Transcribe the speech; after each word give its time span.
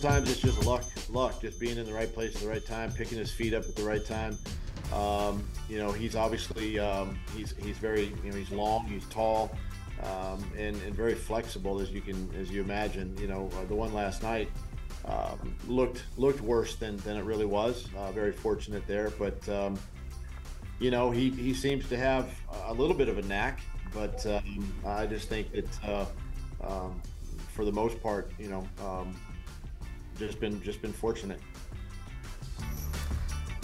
sometimes 0.00 0.30
it's 0.30 0.40
just 0.40 0.66
luck, 0.66 0.84
luck, 1.08 1.40
just 1.40 1.58
being 1.58 1.78
in 1.78 1.86
the 1.86 1.92
right 1.92 2.12
place 2.12 2.34
at 2.34 2.42
the 2.42 2.48
right 2.48 2.66
time, 2.66 2.92
picking 2.92 3.16
his 3.16 3.32
feet 3.32 3.54
up 3.54 3.64
at 3.64 3.74
the 3.74 3.82
right 3.82 4.04
time. 4.04 4.36
Um, 4.92 5.42
you 5.70 5.78
know, 5.78 5.90
he's 5.90 6.14
obviously 6.14 6.78
um, 6.78 7.18
he's 7.34 7.54
he's 7.56 7.78
very 7.78 8.12
you 8.22 8.30
know 8.30 8.36
he's 8.36 8.50
long, 8.50 8.84
he's 8.84 9.06
tall, 9.06 9.56
um, 10.02 10.44
and 10.58 10.76
and 10.82 10.94
very 10.94 11.14
flexible 11.14 11.80
as 11.80 11.90
you 11.92 12.02
can 12.02 12.30
as 12.38 12.50
you 12.50 12.60
imagine. 12.60 13.16
You 13.18 13.26
know, 13.26 13.48
uh, 13.58 13.64
the 13.64 13.74
one 13.74 13.94
last 13.94 14.22
night 14.22 14.50
um, 15.06 15.56
looked 15.66 16.04
looked 16.18 16.42
worse 16.42 16.76
than 16.76 16.98
than 16.98 17.16
it 17.16 17.24
really 17.24 17.46
was. 17.46 17.88
Uh, 17.96 18.12
very 18.12 18.32
fortunate 18.32 18.86
there, 18.86 19.10
but 19.18 19.48
um, 19.48 19.78
you 20.78 20.90
know 20.90 21.10
he 21.10 21.30
he 21.30 21.54
seems 21.54 21.88
to 21.88 21.96
have 21.96 22.28
a 22.66 22.74
little 22.74 22.96
bit 22.96 23.08
of 23.08 23.16
a 23.16 23.22
knack, 23.22 23.60
but 23.94 24.26
um, 24.26 24.74
I 24.84 25.06
just 25.06 25.30
think 25.30 25.52
that. 25.52 25.84
Uh, 25.84 26.04
for 27.56 27.64
the 27.64 27.72
most 27.72 28.02
part, 28.02 28.30
you 28.38 28.48
know, 28.48 28.68
um, 28.84 29.16
just 30.18 30.40
been 30.40 30.62
just 30.62 30.82
been 30.82 30.92
fortunate. 30.92 31.40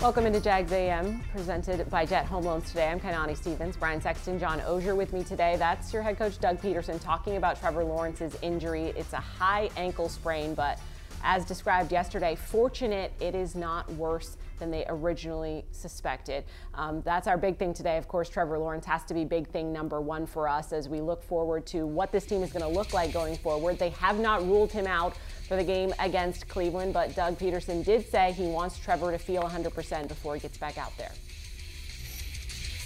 Welcome 0.00 0.26
into 0.26 0.40
Jags 0.40 0.72
AM, 0.72 1.22
presented 1.32 1.88
by 1.88 2.04
Jet 2.04 2.26
Home 2.26 2.44
Loans 2.44 2.66
today. 2.66 2.88
I'm 2.88 2.98
Kainani 2.98 3.36
Stevens, 3.36 3.76
Brian 3.76 4.00
Sexton, 4.00 4.36
John 4.36 4.58
Oehser 4.60 4.96
with 4.96 5.12
me 5.12 5.22
today. 5.22 5.54
That's 5.56 5.92
your 5.92 6.02
head 6.02 6.18
coach, 6.18 6.40
Doug 6.40 6.60
Pederson 6.60 7.00
talking 7.00 7.36
about 7.36 7.60
Trevor 7.60 7.84
Lawrence's 7.84 8.36
injury. 8.42 8.92
It's 8.96 9.12
a 9.12 9.20
high 9.20 9.70
ankle 9.76 10.08
sprain, 10.08 10.54
but 10.54 10.80
as 11.22 11.44
described 11.44 11.92
yesterday, 11.92 12.34
fortunate 12.34 13.12
it 13.20 13.36
is 13.36 13.54
not 13.54 13.90
worse 13.92 14.36
than 14.58 14.70
they 14.70 14.84
originally 14.88 15.64
suspected. 15.70 16.44
Um, 16.74 17.02
that's 17.02 17.26
our 17.26 17.38
big 17.38 17.58
thing 17.58 17.72
today. 17.72 17.96
Of 17.96 18.08
course, 18.08 18.28
Trevor 18.28 18.58
Lawrence 18.58 18.86
has 18.86 19.04
to 19.04 19.14
be 19.14 19.24
big 19.24 19.48
thing 19.48 19.72
number 19.72 20.00
one 20.00 20.26
for 20.26 20.48
us 20.48 20.72
as 20.72 20.88
we 20.88 21.00
look 21.00 21.22
forward 21.22 21.66
to 21.66 21.86
what 21.86 22.12
this 22.12 22.26
team 22.26 22.42
is 22.42 22.52
going 22.52 22.62
to 22.62 22.78
look 22.78 22.92
like 22.92 23.12
going 23.12 23.36
forward. 23.36 23.78
They 23.78 23.90
have 23.90 24.18
not 24.18 24.42
ruled 24.42 24.72
him 24.72 24.86
out 24.86 25.16
for 25.48 25.56
the 25.56 25.64
game 25.64 25.92
against 25.98 26.48
Cleveland, 26.48 26.94
but 26.94 27.14
Doug 27.14 27.38
Pederson 27.38 27.84
did 27.84 28.08
say 28.08 28.32
he 28.32 28.46
wants 28.46 28.78
Trevor 28.78 29.12
to 29.12 29.18
feel 29.18 29.42
100% 29.42 30.08
before 30.08 30.34
he 30.34 30.40
gets 30.40 30.58
back 30.58 30.78
out 30.78 30.96
there. 30.96 31.12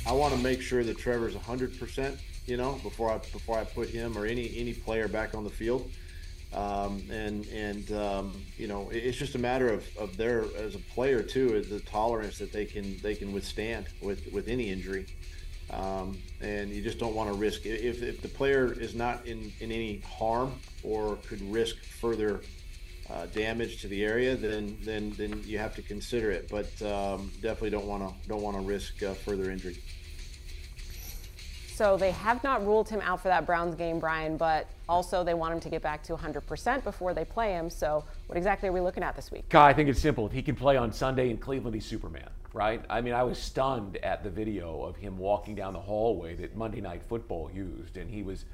I 0.06 0.12
want 0.12 0.34
to 0.34 0.40
make 0.40 0.60
sure 0.62 0.84
that 0.84 0.98
Trevor's 0.98 1.34
100%, 1.34 2.18
you 2.46 2.56
know, 2.56 2.78
before 2.82 3.10
I 3.10 3.18
before 3.18 3.58
I 3.58 3.64
put 3.64 3.88
him 3.88 4.16
or 4.16 4.24
any 4.24 4.56
any 4.56 4.72
player 4.72 5.08
back 5.08 5.34
on 5.34 5.42
the 5.42 5.50
field. 5.50 5.90
Um, 6.54 7.02
and 7.10 7.44
and 7.48 7.90
um, 7.92 8.32
you 8.56 8.68
know 8.68 8.88
it's 8.92 9.18
just 9.18 9.34
a 9.34 9.38
matter 9.38 9.68
of, 9.68 9.84
of 9.98 10.16
their 10.16 10.44
as 10.56 10.76
a 10.76 10.78
player 10.78 11.22
too 11.22 11.56
is 11.56 11.68
the 11.68 11.80
tolerance 11.80 12.38
that 12.38 12.52
they 12.52 12.64
can 12.64 12.96
they 13.02 13.16
can 13.16 13.32
withstand 13.32 13.86
with 14.00 14.32
with 14.32 14.46
any 14.46 14.70
injury 14.70 15.06
um, 15.70 16.18
and 16.40 16.70
you 16.70 16.82
just 16.82 16.98
don't 16.98 17.14
want 17.14 17.30
to 17.30 17.36
risk 17.36 17.66
if, 17.66 18.02
if 18.02 18.22
the 18.22 18.28
player 18.28 18.72
is 18.72 18.94
not 18.94 19.26
in, 19.26 19.52
in 19.60 19.72
any 19.72 19.98
harm 20.00 20.54
or 20.82 21.16
could 21.26 21.40
risk 21.50 21.76
further 22.00 22.40
uh, 23.10 23.26
damage 23.26 23.80
to 23.80 23.88
the 23.88 24.04
area 24.04 24.34
then 24.36 24.76
then 24.82 25.12
then 25.16 25.40
you 25.44 25.58
have 25.58 25.74
to 25.76 25.82
consider 25.82 26.30
it 26.30 26.48
but 26.48 26.66
um, 26.82 27.30
definitely 27.40 27.70
don't 27.70 27.86
want 27.86 28.02
to 28.02 28.28
don't 28.28 28.42
want 28.42 28.56
to 28.56 28.62
risk 28.62 29.00
uh, 29.02 29.14
further 29.14 29.50
injury 29.50 29.76
so 31.76 31.98
they 31.98 32.12
have 32.12 32.42
not 32.42 32.64
ruled 32.64 32.88
him 32.88 33.02
out 33.02 33.20
for 33.20 33.28
that 33.28 33.44
Browns 33.44 33.74
game, 33.74 33.98
Brian, 33.98 34.38
but 34.38 34.66
also 34.88 35.22
they 35.22 35.34
want 35.34 35.52
him 35.52 35.60
to 35.60 35.68
get 35.68 35.82
back 35.82 36.02
to 36.04 36.16
100% 36.16 36.82
before 36.82 37.12
they 37.12 37.26
play 37.26 37.52
him. 37.52 37.68
So 37.68 38.02
what 38.28 38.38
exactly 38.38 38.70
are 38.70 38.72
we 38.72 38.80
looking 38.80 39.02
at 39.02 39.14
this 39.14 39.30
week? 39.30 39.46
God, 39.50 39.66
I 39.66 39.74
think 39.74 39.90
it's 39.90 40.00
simple. 40.00 40.24
If 40.24 40.32
he 40.32 40.40
can 40.40 40.56
play 40.56 40.78
on 40.78 40.90
Sunday 40.90 41.28
in 41.28 41.36
Cleveland, 41.36 41.74
he's 41.74 41.84
Superman, 41.84 42.30
right? 42.56 42.82
I 42.88 43.02
mean, 43.02 43.12
I 43.12 43.22
was 43.22 43.38
stunned 43.38 43.98
at 43.98 44.24
the 44.24 44.30
video 44.30 44.82
of 44.82 44.96
him 44.96 45.18
walking 45.18 45.54
down 45.54 45.74
the 45.74 45.78
hallway 45.78 46.34
that 46.36 46.56
Monday 46.56 46.80
Night 46.80 47.02
Football 47.06 47.50
used, 47.54 47.98
and 47.98 48.10
he 48.10 48.22
was, 48.22 48.46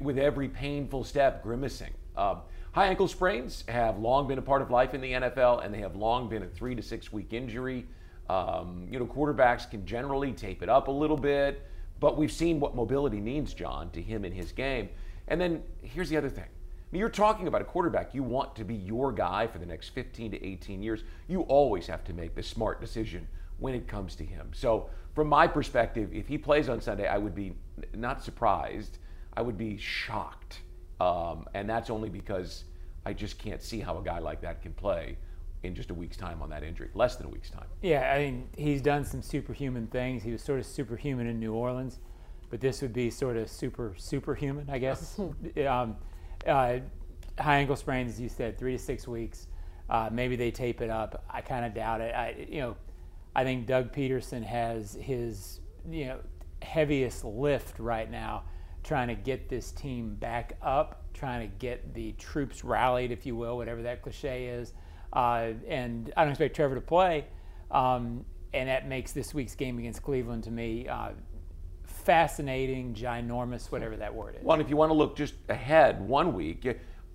with 0.00 0.18
every 0.18 0.48
painful 0.48 1.04
step, 1.04 1.42
grimacing. 1.42 1.92
Um, 2.16 2.38
high 2.72 2.86
ankle 2.86 3.08
sprains 3.08 3.62
have 3.68 3.98
long 3.98 4.26
been 4.26 4.38
a 4.38 4.42
part 4.42 4.62
of 4.62 4.70
life 4.70 4.94
in 4.94 5.02
the 5.02 5.12
NFL, 5.12 5.62
and 5.62 5.72
they 5.72 5.80
have 5.80 5.94
long 5.94 6.30
been 6.30 6.42
a 6.42 6.46
three 6.46 6.74
to 6.74 6.82
six 6.82 7.12
week 7.12 7.34
injury. 7.34 7.86
Um, 8.30 8.88
you 8.90 8.98
know, 8.98 9.04
quarterbacks 9.04 9.70
can 9.70 9.84
generally 9.84 10.32
tape 10.32 10.62
it 10.62 10.70
up 10.70 10.88
a 10.88 10.92
little 10.92 11.18
bit. 11.18 11.66
But 12.00 12.16
we've 12.16 12.32
seen 12.32 12.58
what 12.58 12.74
mobility 12.74 13.20
means, 13.20 13.52
John, 13.52 13.90
to 13.90 14.00
him 14.00 14.24
in 14.24 14.32
his 14.32 14.50
game. 14.50 14.88
And 15.28 15.38
then 15.38 15.62
here's 15.82 16.08
the 16.08 16.16
other 16.16 16.30
thing. 16.30 16.44
I 16.44 16.88
mean, 16.90 17.00
you're 17.00 17.10
talking 17.10 17.46
about 17.48 17.60
a 17.60 17.64
quarterback. 17.64 18.14
You 18.14 18.22
want 18.22 18.56
to 18.56 18.64
be 18.64 18.74
your 18.74 19.12
guy 19.12 19.46
for 19.46 19.58
the 19.58 19.66
next 19.66 19.90
15 19.90 20.32
to 20.32 20.44
18 20.44 20.82
years. 20.82 21.04
You 21.28 21.42
always 21.42 21.86
have 21.86 22.02
to 22.04 22.14
make 22.14 22.34
the 22.34 22.42
smart 22.42 22.80
decision 22.80 23.28
when 23.62 23.74
it 23.74 23.88
comes 23.88 24.14
to 24.16 24.24
him. 24.24 24.50
So, 24.52 24.90
from 25.14 25.28
my 25.28 25.46
perspective, 25.46 26.10
if 26.12 26.26
he 26.26 26.36
plays 26.36 26.68
on 26.68 26.80
Sunday, 26.80 27.06
I 27.06 27.18
would 27.18 27.34
be 27.34 27.54
not 27.94 28.22
surprised. 28.22 28.98
I 29.36 29.42
would 29.42 29.56
be 29.56 29.76
shocked. 29.76 30.60
Um, 31.00 31.46
and 31.54 31.68
that's 31.68 31.90
only 31.90 32.08
because 32.08 32.64
I 33.04 33.12
just 33.12 33.38
can't 33.38 33.62
see 33.62 33.80
how 33.80 33.98
a 33.98 34.02
guy 34.02 34.18
like 34.18 34.40
that 34.42 34.62
can 34.62 34.72
play 34.72 35.16
in 35.62 35.74
just 35.74 35.90
a 35.90 35.94
week's 35.94 36.16
time 36.16 36.42
on 36.42 36.50
that 36.50 36.62
injury, 36.62 36.88
less 36.94 37.16
than 37.16 37.26
a 37.26 37.28
week's 37.28 37.50
time. 37.50 37.66
Yeah, 37.82 38.12
I 38.12 38.18
mean, 38.18 38.48
he's 38.56 38.82
done 38.82 39.04
some 39.04 39.22
superhuman 39.22 39.86
things. 39.86 40.22
He 40.22 40.32
was 40.32 40.42
sort 40.42 40.58
of 40.58 40.66
superhuman 40.66 41.26
in 41.26 41.38
New 41.38 41.52
Orleans, 41.52 42.00
but 42.50 42.60
this 42.60 42.82
would 42.82 42.92
be 42.92 43.10
sort 43.10 43.36
of 43.36 43.48
super 43.48 43.94
superhuman, 43.96 44.68
I 44.70 44.78
guess. 44.78 45.18
um, 45.68 45.96
uh, 46.46 46.78
high 47.38 47.58
ankle 47.58 47.76
sprains, 47.76 48.12
as 48.12 48.20
you 48.20 48.28
said, 48.28 48.58
three 48.58 48.72
to 48.72 48.78
six 48.78 49.06
weeks. 49.06 49.46
Uh, 49.88 50.08
maybe 50.10 50.36
they 50.36 50.50
tape 50.50 50.80
it 50.80 50.90
up. 50.90 51.24
I 51.30 51.40
kind 51.40 51.64
of 51.64 51.74
doubt 51.74 52.00
it. 52.00 52.14
I, 52.14 52.46
you 52.48 52.60
know, 52.60 52.76
I 53.34 53.44
think 53.44 53.66
Doug 53.66 53.92
Pederson 53.92 54.42
has 54.42 54.94
his, 55.00 55.60
you 55.90 56.06
know, 56.06 56.18
heaviest 56.62 57.24
lift 57.24 57.78
right 57.78 58.10
now, 58.10 58.44
trying 58.84 59.08
to 59.08 59.14
get 59.14 59.48
this 59.48 59.72
team 59.72 60.14
back 60.16 60.56
up, 60.62 61.04
trying 61.14 61.48
to 61.48 61.56
get 61.56 61.94
the 61.94 62.12
troops 62.12 62.64
rallied, 62.64 63.10
if 63.10 63.24
you 63.26 63.36
will, 63.36 63.56
whatever 63.56 63.82
that 63.82 64.02
cliche 64.02 64.46
is. 64.46 64.72
Uh, 65.12 65.52
and 65.68 66.12
I 66.16 66.24
don't 66.24 66.32
expect 66.32 66.56
Trevor 66.56 66.74
to 66.74 66.80
play. 66.80 67.26
Um, 67.70 68.24
and 68.54 68.68
that 68.68 68.86
makes 68.86 69.12
this 69.12 69.32
week's 69.32 69.54
game 69.54 69.78
against 69.78 70.02
Cleveland 70.02 70.44
to 70.44 70.50
me 70.50 70.86
uh, 70.86 71.10
fascinating, 71.84 72.94
ginormous, 72.94 73.70
whatever 73.70 73.96
that 73.96 74.14
word 74.14 74.36
is. 74.36 74.44
Well, 74.44 74.60
if 74.60 74.68
you 74.68 74.76
want 74.76 74.90
to 74.90 74.94
look 74.94 75.16
just 75.16 75.34
ahead 75.48 76.00
one 76.00 76.34
week, 76.34 76.66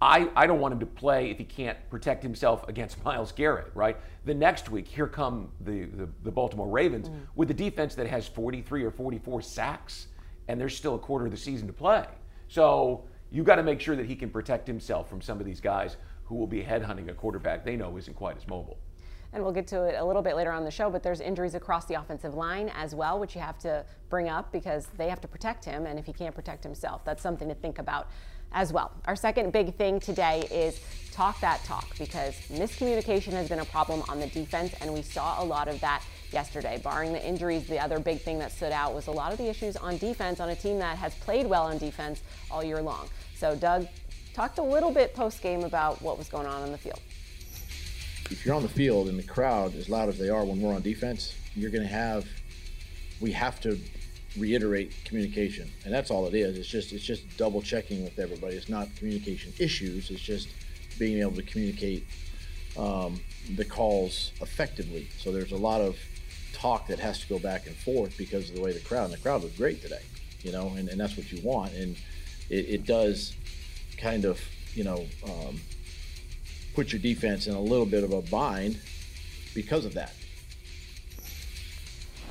I, 0.02 0.30
I 0.36 0.46
don't 0.46 0.60
want 0.60 0.74
him 0.74 0.80
to 0.82 0.86
play 0.86 1.32
if 1.32 1.40
he 1.40 1.44
can't 1.44 1.78
protect 1.90 2.22
himself 2.22 2.68
against 2.68 3.04
Myles 3.06 3.32
Garrett, 3.32 3.72
right? 3.74 3.98
The 4.26 4.34
next 4.34 4.70
week, 4.70 4.88
here 4.88 5.08
come 5.08 5.50
the, 5.62 5.86
the, 5.86 6.10
the 6.24 6.32
Baltimore 6.32 6.68
Ravens 6.68 7.10
mm-hmm. 7.10 7.20
with 7.36 7.50
a 7.52 7.54
defense 7.54 7.96
that 7.96 8.08
has 8.08 8.28
43 8.28 8.84
or 8.84 8.92
44 8.92 9.42
sacks, 9.42 10.08
and 10.48 10.60
there's 10.60 10.76
still 10.76 10.96
a 10.96 11.00
quarter 11.00 11.26
of 11.26 11.32
the 11.32 11.38
season 11.38 11.68
to 11.68 11.74
play. 11.74 12.06
So 12.48 13.06
you've 13.32 13.46
got 13.46 13.56
to 13.56 13.64
make 13.64 13.82
sure 13.82 13.96
that 13.96 14.06
he 14.06 14.16
can 14.16 14.30
protect 14.30 14.68
himself 14.68 15.10
from 15.10 15.22
some 15.22 15.40
of 15.40 15.46
these 15.46 15.60
guys 15.60 15.98
who 16.26 16.36
will 16.36 16.48
be 16.48 16.62
headhunting 16.62 17.10
a 17.10 17.14
quarterback 17.14 17.64
they 17.64 17.76
know 17.76 17.98
isn't 17.98 18.16
quite 18.16 18.38
as 18.38 18.48
mobile. 18.48 18.78
And 19.34 19.44
we'll 19.44 19.54
get 19.54 19.68
to 19.68 19.84
it 19.84 19.96
a 20.00 20.04
little 20.04 20.22
bit 20.22 20.36
later 20.36 20.52
on 20.52 20.64
the 20.64 20.72
show, 20.72 20.90
but 20.90 21.04
there's 21.04 21.20
injuries 21.20 21.54
across 21.54 21.86
the 21.86 21.96
offensive 21.96 22.34
line 22.34 22.70
as 22.70 22.96
well, 22.96 23.20
which 23.20 23.36
you 23.36 23.42
have 23.42 23.58
to 23.60 23.84
bring 24.10 24.30
up 24.30 24.52
because 24.52 24.88
they 24.98 25.10
have 25.10 25.20
to 25.22 25.28
protect 25.28 25.66
him. 25.66 25.86
And 25.86 26.00
if 26.00 26.06
he 26.06 26.14
can't 26.14 26.34
protect 26.34 26.64
himself, 26.64 27.04
that's 27.04 27.22
something 27.22 27.50
to 27.50 27.56
think 27.56 27.78
about 27.78 28.10
as 28.54 28.74
well. 28.74 28.92
Our 29.06 29.16
second 29.16 29.52
big 29.52 29.76
thing 29.76 30.00
today 30.00 30.48
is 30.52 30.80
talk 31.12 31.40
that 31.42 31.64
talk 31.64 31.98
because 31.98 32.36
miscommunication 32.52 33.32
has 33.34 33.50
been 33.50 33.60
a 33.60 33.66
problem 33.66 34.04
on 34.08 34.20
the 34.20 34.28
defense, 34.28 34.74
and 34.82 34.94
we 34.94 35.02
saw 35.02 35.42
a 35.42 35.46
lot 35.46 35.68
of 35.68 35.80
that 35.82 36.04
yesterday. 36.32 36.80
Barring 36.84 37.12
the 37.12 37.26
injuries, 37.26 37.68
the 37.68 37.80
other 37.80 38.00
big 38.00 38.22
thing 38.22 38.38
that 38.40 38.52
stood 38.52 38.72
out 38.72 38.94
was 38.94 39.08
a 39.08 39.12
lot 39.12 39.32
of 39.32 39.38
the 39.38 39.50
issues 39.50 39.76
on 39.78 39.98
defense 39.98 40.40
on 40.40 40.50
a 40.50 40.56
team 40.56 40.78
that 40.80 40.98
has 40.98 41.16
played 41.16 41.48
well 41.48 41.64
on 41.64 41.78
defense 41.78 42.22
all 42.52 42.64
year 42.64 42.82
long. 42.82 43.08
So, 43.36 43.56
Doug, 43.56 43.88
talked 44.34 44.60
a 44.60 44.64
little 44.64 44.92
bit 44.92 45.16
post 45.16 45.42
game 45.42 45.64
about 45.64 46.02
what 46.04 46.18
was 46.18 46.30
going 46.30 46.46
on 46.46 46.64
in 46.64 46.72
the 46.72 46.78
field. 46.78 47.00
If 48.30 48.46
you're 48.46 48.54
on 48.54 48.62
the 48.62 48.70
field 48.70 49.08
and 49.08 49.18
the 49.18 49.24
crowd, 49.24 49.74
as 49.76 49.90
loud 49.90 50.10
as 50.10 50.20
they 50.20 50.30
are 50.30 50.46
when 50.46 50.62
we're 50.62 50.74
on 50.74 50.82
defense, 50.82 51.34
you're 51.56 51.72
going 51.72 51.84
to 51.84 51.90
have, 51.90 52.28
we 53.20 53.32
have 53.32 53.60
to 53.62 53.80
reiterate 54.38 54.94
communication, 55.06 55.70
and 55.86 55.94
that's 55.94 56.12
all 56.12 56.28
it 56.28 56.34
is. 56.34 56.58
It's 56.58 56.68
just 56.68 56.94
it's 56.94 57.04
just 57.04 57.38
double 57.38 57.62
checking 57.62 58.04
with 58.04 58.20
everybody. 58.20 58.56
It's 58.56 58.70
not 58.70 58.88
communication 58.96 59.54
issues. 59.60 60.10
It's 60.10 60.22
just 60.22 60.50
being 61.00 61.20
able 61.22 61.36
to 61.36 61.44
communicate 61.44 62.06
um, 62.78 63.20
the 63.56 63.66
calls 63.66 64.32
effectively. 64.42 65.10
So 65.20 65.32
there's 65.32 65.52
a 65.52 65.58
lot 65.58 65.82
of 65.82 65.98
talk 66.54 66.88
that 66.88 67.00
has 67.00 67.20
to 67.20 67.28
go 67.28 67.40
back 67.40 67.68
and 67.68 67.76
forth 67.76 68.18
because 68.18 68.50
of 68.50 68.56
the 68.56 68.62
way 68.62 68.72
the 68.72 68.80
crowd 68.80 69.06
and 69.06 69.14
the 69.14 69.18
crowd 69.18 69.44
was 69.44 69.52
great 69.54 69.82
today, 69.82 70.02
you 70.42 70.52
know, 70.52 70.74
and, 70.76 70.90
and 70.90 71.00
that's 71.00 71.16
what 71.16 71.32
you 71.32 71.42
want. 71.44 71.74
And 71.74 71.96
it, 72.50 72.70
it 72.70 72.86
does 72.86 73.36
kind 73.98 74.26
of, 74.26 74.40
you 74.74 74.84
know, 74.84 75.06
um, 75.24 75.60
put 76.74 76.92
your 76.92 77.02
defense 77.02 77.48
in 77.48 77.56
a 77.56 77.62
little 77.62 77.86
bit 77.86 78.04
of 78.04 78.12
a 78.12 78.22
bind 78.24 78.80
because 79.54 79.86
of 79.86 79.94
that. 79.96 80.14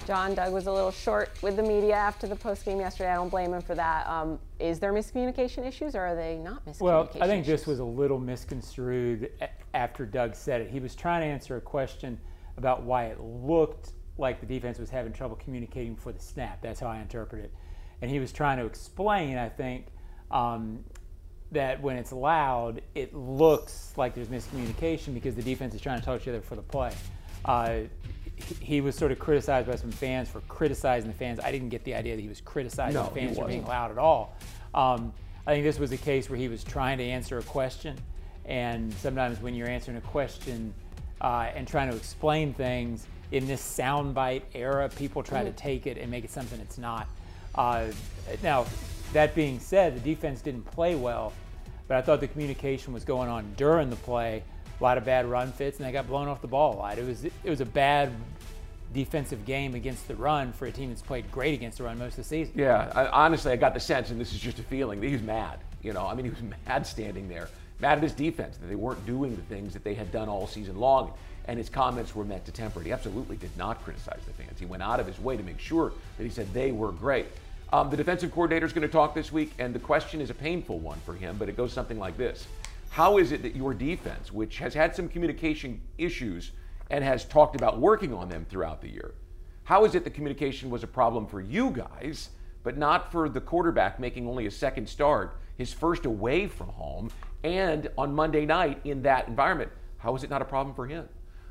John 0.07 0.35
Doug 0.35 0.53
was 0.53 0.69
a 0.69 0.73
little 0.73 0.93
short 0.93 1.31
with 1.43 1.57
the 1.57 1.63
media 1.63 1.95
after 1.95 2.29
the 2.29 2.37
post 2.37 2.65
game 2.65 2.79
yesterday. 2.79 3.11
I 3.11 3.17
don't 3.17 3.29
blame 3.29 3.53
him 3.53 3.61
for 3.61 3.75
that. 3.75 4.07
Um, 4.07 4.39
is 4.61 4.79
there 4.79 4.93
miscommunication 4.93 5.67
issues, 5.67 5.97
or 5.97 6.01
are 6.01 6.15
they 6.15 6.37
not 6.37 6.65
miscommunication? 6.65 6.81
Well, 6.81 7.11
I 7.21 7.27
think 7.27 7.43
issues? 7.43 7.61
this 7.61 7.67
was 7.67 7.81
a 7.81 7.85
little 7.85 8.21
misconstrued 8.21 9.33
after 9.75 10.07
Doug 10.07 10.37
said 10.37 10.61
it. 10.61 10.71
He 10.71 10.79
was 10.79 10.95
trying 10.95 11.23
to 11.23 11.27
answer 11.27 11.57
a 11.57 11.61
question 11.61 12.19
about 12.57 12.85
why 12.85 13.07
it 13.07 13.21
looked 13.21 13.93
like 14.17 14.41
the 14.41 14.47
defense 14.47 14.79
was 14.79 14.89
having 14.89 15.13
trouble 15.13 15.37
communicating 15.37 15.95
before 15.95 16.13
the 16.13 16.21
snap. 16.21 16.63
That's 16.63 16.81
how 16.81 16.87
I 16.87 17.01
interpret 17.01 17.45
it. 17.45 17.53
And 18.01 18.11
he 18.11 18.21
was 18.21 18.33
trying 18.33 18.59
to 18.59 18.65
explain, 18.65 19.37
I 19.37 19.49
think, 19.49 19.87
um, 20.31 20.85
that 21.53 21.83
when 21.83 21.97
it's 21.97 22.13
loud, 22.13 22.81
it 22.95 23.15
looks 23.15 23.93
like 23.97 24.15
there's 24.15 24.29
miscommunication 24.29 25.15
because 25.15 25.35
the 25.35 25.43
defense 25.43 25.75
is 25.75 25.81
trying 25.81 25.99
to 25.99 26.05
talk 26.05 26.23
to 26.23 26.23
each 26.23 26.29
other 26.29 26.41
for 26.41 26.57
the 26.57 26.63
play. 26.63 26.93
Uh, 27.45 27.81
he 28.61 28.81
was 28.81 28.95
sort 28.95 29.13
of 29.13 29.19
criticized 29.19 29.67
by 29.67 29.77
some 29.77 29.91
fans 29.91 30.29
for 30.29 30.41
criticizing 30.43 31.09
the 31.09 31.17
fans. 31.17 31.41
I 31.41 31.51
didn't 31.51 31.71
get 31.71 31.85
the 31.85 31.95
idea 31.95 32.17
that 32.17 32.23
he 32.23 32.29
was 32.29 32.41
criticizing 32.41 32.95
no, 32.95 33.05
the 33.05 33.21
fans 33.21 33.39
for 33.39 33.47
being 33.47 33.65
loud 33.65 33.91
at 33.91 33.99
all. 33.99 34.37
Um, 34.75 35.13
I 35.47 35.53
think 35.53 35.65
this 35.65 35.79
was 35.79 35.93
a 35.93 35.97
case 35.97 36.29
where 36.29 36.39
he 36.39 36.49
was 36.49 36.65
trying 36.65 36.99
to 36.99 37.05
answer 37.05 37.39
a 37.39 37.43
question, 37.43 37.97
and 38.45 38.93
sometimes 38.95 39.41
when 39.41 39.55
you're 39.55 39.69
answering 39.69 39.97
a 39.97 40.03
question 40.03 40.75
uh, 41.21 41.51
and 41.55 41.67
trying 41.67 41.91
to 41.91 41.97
explain 41.97 42.53
things 42.53 43.07
in 43.33 43.47
this 43.47 43.63
soundbite 43.63 44.43
era, 44.55 44.89
people 44.89 45.23
try 45.23 45.41
mm-hmm. 45.41 45.49
to 45.49 45.57
take 45.57 45.87
it 45.87 45.99
and 45.99 46.11
make 46.11 46.25
it 46.25 46.31
something 46.31 46.61
it's 46.61 46.79
not. 46.79 47.09
Uh, 47.55 47.87
now, 48.43 48.67
that 49.13 49.35
being 49.35 49.59
said, 49.59 49.97
the 49.97 50.01
defense 50.01 50.43
didn't 50.43 50.65
play 50.65 50.95
well, 50.95 51.33
but 51.89 51.97
I 51.97 52.03
thought 52.03 52.21
the 52.21 52.29
communication 52.29 52.93
was 52.93 53.05
going 53.05 53.29
on 53.29 53.53
during 53.57 53.89
the 53.89 53.97
play. 53.97 54.43
A 54.79 54.83
lot 54.83 54.99
of 54.99 55.05
bad 55.05 55.27
run 55.27 55.53
fits, 55.53 55.79
and 55.79 55.87
they 55.87 55.93
got 55.93 56.07
blown 56.07 56.29
off 56.29 56.43
the 56.43 56.49
ball 56.49 56.75
a 56.75 56.77
lot. 56.77 56.99
It 56.99 57.07
was 57.07 57.25
it 57.25 57.33
was 57.45 57.61
a 57.61 57.67
bad 57.67 58.13
defensive 58.93 59.45
game 59.45 59.75
against 59.75 60.09
the 60.09 60.15
run 60.17 60.53
for 60.53 60.67
a 60.67 60.73
team 60.73 60.89
that's 60.89 61.03
played 61.03 61.31
great 61.31 61.55
against 61.55 61.79
the 61.79 61.85
run 61.85 61.99
most 61.99 62.13
of 62.13 62.17
the 62.19 62.25
season. 62.25 62.55
Yeah, 62.57 62.91
I, 62.95 63.07
honestly, 63.07 63.53
I 63.53 63.57
got 63.57 63.75
the 63.75 63.81
sense, 63.81 64.11
and 64.11 64.21
this 64.21 64.33
is 64.33 64.39
just 64.39 64.59
a 64.59 64.63
feeling, 64.63 65.01
that 65.01 65.07
he 65.07 65.13
was 65.13 65.23
mad. 65.23 65.59
You 65.83 65.93
know, 65.93 66.07
I 66.07 66.15
mean, 66.15 66.25
he 66.25 66.31
was 66.31 66.41
mad 66.67 66.87
standing 66.87 67.29
there, 67.29 67.49
mad 67.81 67.99
at 67.99 68.03
his 68.03 68.13
defense 68.13 68.57
that 68.57 68.67
they 68.67 68.75
weren't 68.75 69.05
doing 69.07 69.37
the 69.37 69.43
things 69.43 69.73
that 69.73 69.85
they 69.85 69.95
had 69.95 70.11
done 70.13 70.29
all 70.29 70.47
season 70.47 70.79
long. 70.79 71.13
And 71.49 71.59
his 71.59 71.69
comments 71.69 72.13
were 72.13 72.25
meant 72.25 72.45
to 72.47 72.53
temper 72.53 72.81
it. 72.81 72.87
He 72.87 72.93
absolutely 72.93 73.37
did 73.37 73.57
not 73.57 73.85
criticize 73.85 74.19
the 74.27 74.33
fans. 74.33 74.59
He 74.59 74.67
went 74.67 74.83
out 74.83 74.99
of 74.99 75.07
his 75.07 75.21
way 75.21 75.37
to 75.37 75.45
make 75.45 75.61
sure 75.61 75.93
that 76.19 76.25
he 76.25 76.31
said 76.31 76.53
they 76.53 76.73
were 76.73 76.91
great. 76.91 77.27
Um, 77.73 77.89
the 77.89 77.97
defensive 77.97 78.33
coordinator 78.33 78.67
is 78.67 78.73
going 78.73 78.87
to 78.87 78.93
talk 78.93 79.15
this 79.15 79.31
week, 79.31 79.53
and 79.61 79.73
the 79.73 79.79
question 79.79 80.21
is 80.21 80.31
a 80.31 80.35
painful 80.35 80.81
one 80.81 80.99
for 81.05 81.15
him, 81.15 81.37
but 81.39 81.49
it 81.49 81.57
goes 81.57 81.73
something 81.73 82.01
like 82.01 82.17
this 82.17 82.47
How 82.97 83.19
is 83.19 83.31
it 83.31 83.43
that 83.43 83.55
your 83.55 83.75
defense, 83.75 84.33
which 84.33 84.57
has 84.57 84.73
had 84.73 84.97
some 84.97 85.07
communication 85.07 85.83
issues 85.99 86.53
and 86.89 87.05
has 87.05 87.27
talked 87.27 87.55
about 87.55 87.79
working 87.79 88.15
on 88.15 88.31
them 88.31 88.47
throughout 88.49 88.81
the 88.81 88.89
year, 88.89 89.13
how 89.65 89.85
is 89.85 89.95
it 89.95 90.03
that 90.05 90.15
communication 90.15 90.71
was 90.71 90.83
a 90.83 90.87
problem 90.87 91.27
for 91.27 91.43
you 91.43 91.69
guys, 91.69 92.31
but 92.63 92.79
not 92.79 93.13
for 93.13 93.29
the 93.29 93.39
quarterback 93.39 94.01
making 94.01 94.27
only 94.27 94.47
a 94.47 94.51
second 94.51 94.89
start, 94.89 95.39
his 95.59 95.75
first 95.75 96.07
away 96.07 96.49
from 96.49 96.69
home, 96.69 97.11
and 97.45 97.91
on 97.99 98.15
Monday 98.15 98.47
night 98.47 98.81
in 98.85 99.03
that 99.03 99.29
environment? 99.29 99.71
How 99.99 100.17
is 100.17 100.25
it 100.25 100.31
not 100.31 100.41
a 100.41 100.47
problem 100.47 100.75
for 100.75 100.87
him? 100.87 101.07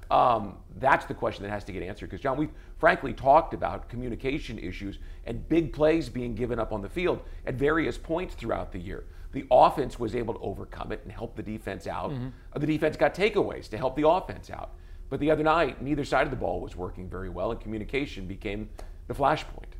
Um, 0.10 0.58
that's 0.80 1.06
the 1.06 1.14
question 1.14 1.44
that 1.44 1.52
has 1.52 1.64
to 1.66 1.72
get 1.72 1.84
answered. 1.84 2.10
Because, 2.10 2.22
John, 2.22 2.38
we've 2.38 2.54
frankly 2.80 3.14
talked 3.14 3.54
about 3.54 3.88
communication 3.88 4.58
issues 4.58 4.98
and 5.26 5.48
big 5.48 5.74
plays 5.74 6.10
being 6.10 6.34
given 6.34 6.60
up 6.60 6.74
on 6.74 6.82
the 6.82 6.90
field 6.90 7.22
at 7.46 7.54
various 7.54 8.00
points 8.00 8.34
throughout 8.34 8.72
the 8.72 8.80
year. 8.80 9.04
The 9.36 9.46
offense 9.52 10.00
was 10.00 10.16
able 10.16 10.34
to 10.34 10.40
overcome 10.40 10.94
it 10.94 11.02
and 11.04 11.12
help 11.12 11.36
the 11.36 11.44
defense 11.44 11.88
out. 11.88 12.12
Mm-hmm. 12.12 12.30
The 12.58 12.66
defense 12.66 12.96
got 12.96 13.14
takeaways 13.14 13.68
to 13.68 13.78
help 13.78 13.98
the 13.98 14.08
offense 14.08 14.50
out. 14.50 14.76
But 15.10 15.20
the 15.20 15.30
other 15.30 15.44
night, 15.44 15.82
neither 15.82 16.06
side 16.06 16.26
of 16.26 16.32
the 16.32 16.38
ball 16.38 16.62
was 16.62 16.78
working 16.78 17.10
very 17.10 17.28
well, 17.28 17.52
and 17.52 17.60
communication 17.60 18.28
became 18.28 18.70
the 19.08 19.14
flashpoint. 19.14 19.74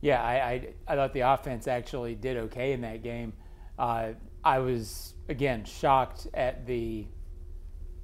Yeah, 0.00 0.22
I, 0.22 0.34
I, 0.34 0.68
I 0.86 0.94
thought 0.94 1.12
the 1.12 1.22
offense 1.22 1.66
actually 1.66 2.14
did 2.14 2.36
okay 2.36 2.72
in 2.72 2.82
that 2.82 3.02
game. 3.02 3.32
Uh, 3.76 4.10
I 4.44 4.60
was, 4.60 5.14
again, 5.28 5.64
shocked 5.64 6.28
at 6.32 6.66
the 6.66 7.04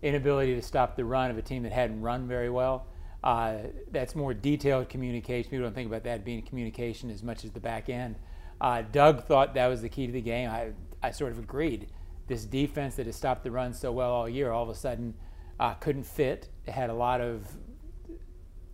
inability 0.03 0.57
to 0.57 0.63
stop 0.63 0.97
the 0.97 1.05
run 1.05 1.31
of 1.31 1.39
a 1.39 1.43
team 1.43 1.63
that 1.63 1.73
hadn't 1.73 2.01
run 2.01 2.27
very 2.27 2.51
well. 2.51 2.89
Uh, 3.23 3.59
that's 3.93 4.17
more 4.17 4.35
detailed 4.35 4.89
communication. 4.89 5.49
People 5.53 5.67
don't 5.67 5.75
think 5.75 5.87
about 5.87 6.03
that 6.03 6.25
being 6.25 6.43
communication 6.43 7.11
as 7.11 7.23
much 7.23 7.45
as 7.45 7.53
the 7.53 7.61
back 7.61 7.89
end. 7.89 8.17
Uh, 8.63 8.83
Doug 8.93 9.25
thought 9.25 9.55
that 9.55 9.67
was 9.67 9.83
the 9.83 9.89
key 9.89 10.07
to 10.07 10.13
the 10.13 10.21
game. 10.21 10.49
I, 10.49 10.71
I 11.03 11.11
sort 11.11 11.33
of 11.33 11.41
agreed. 11.41 11.89
This 12.29 12.45
defense 12.45 12.95
that 12.95 13.07
has 13.07 13.17
stopped 13.17 13.43
the 13.43 13.51
run 13.51 13.75
so 13.75 13.91
well 13.91 14.13
all 14.13 14.29
year, 14.29 14.53
all 14.53 14.63
of 14.63 14.69
a 14.69 14.75
sudden 14.75 15.15
uh, 15.59 15.75
couldn't 15.75 16.05
fit. 16.05 16.49
It 16.65 16.71
had 16.71 16.89
a 16.89 16.95
lot 16.95 17.21
of 17.21 17.45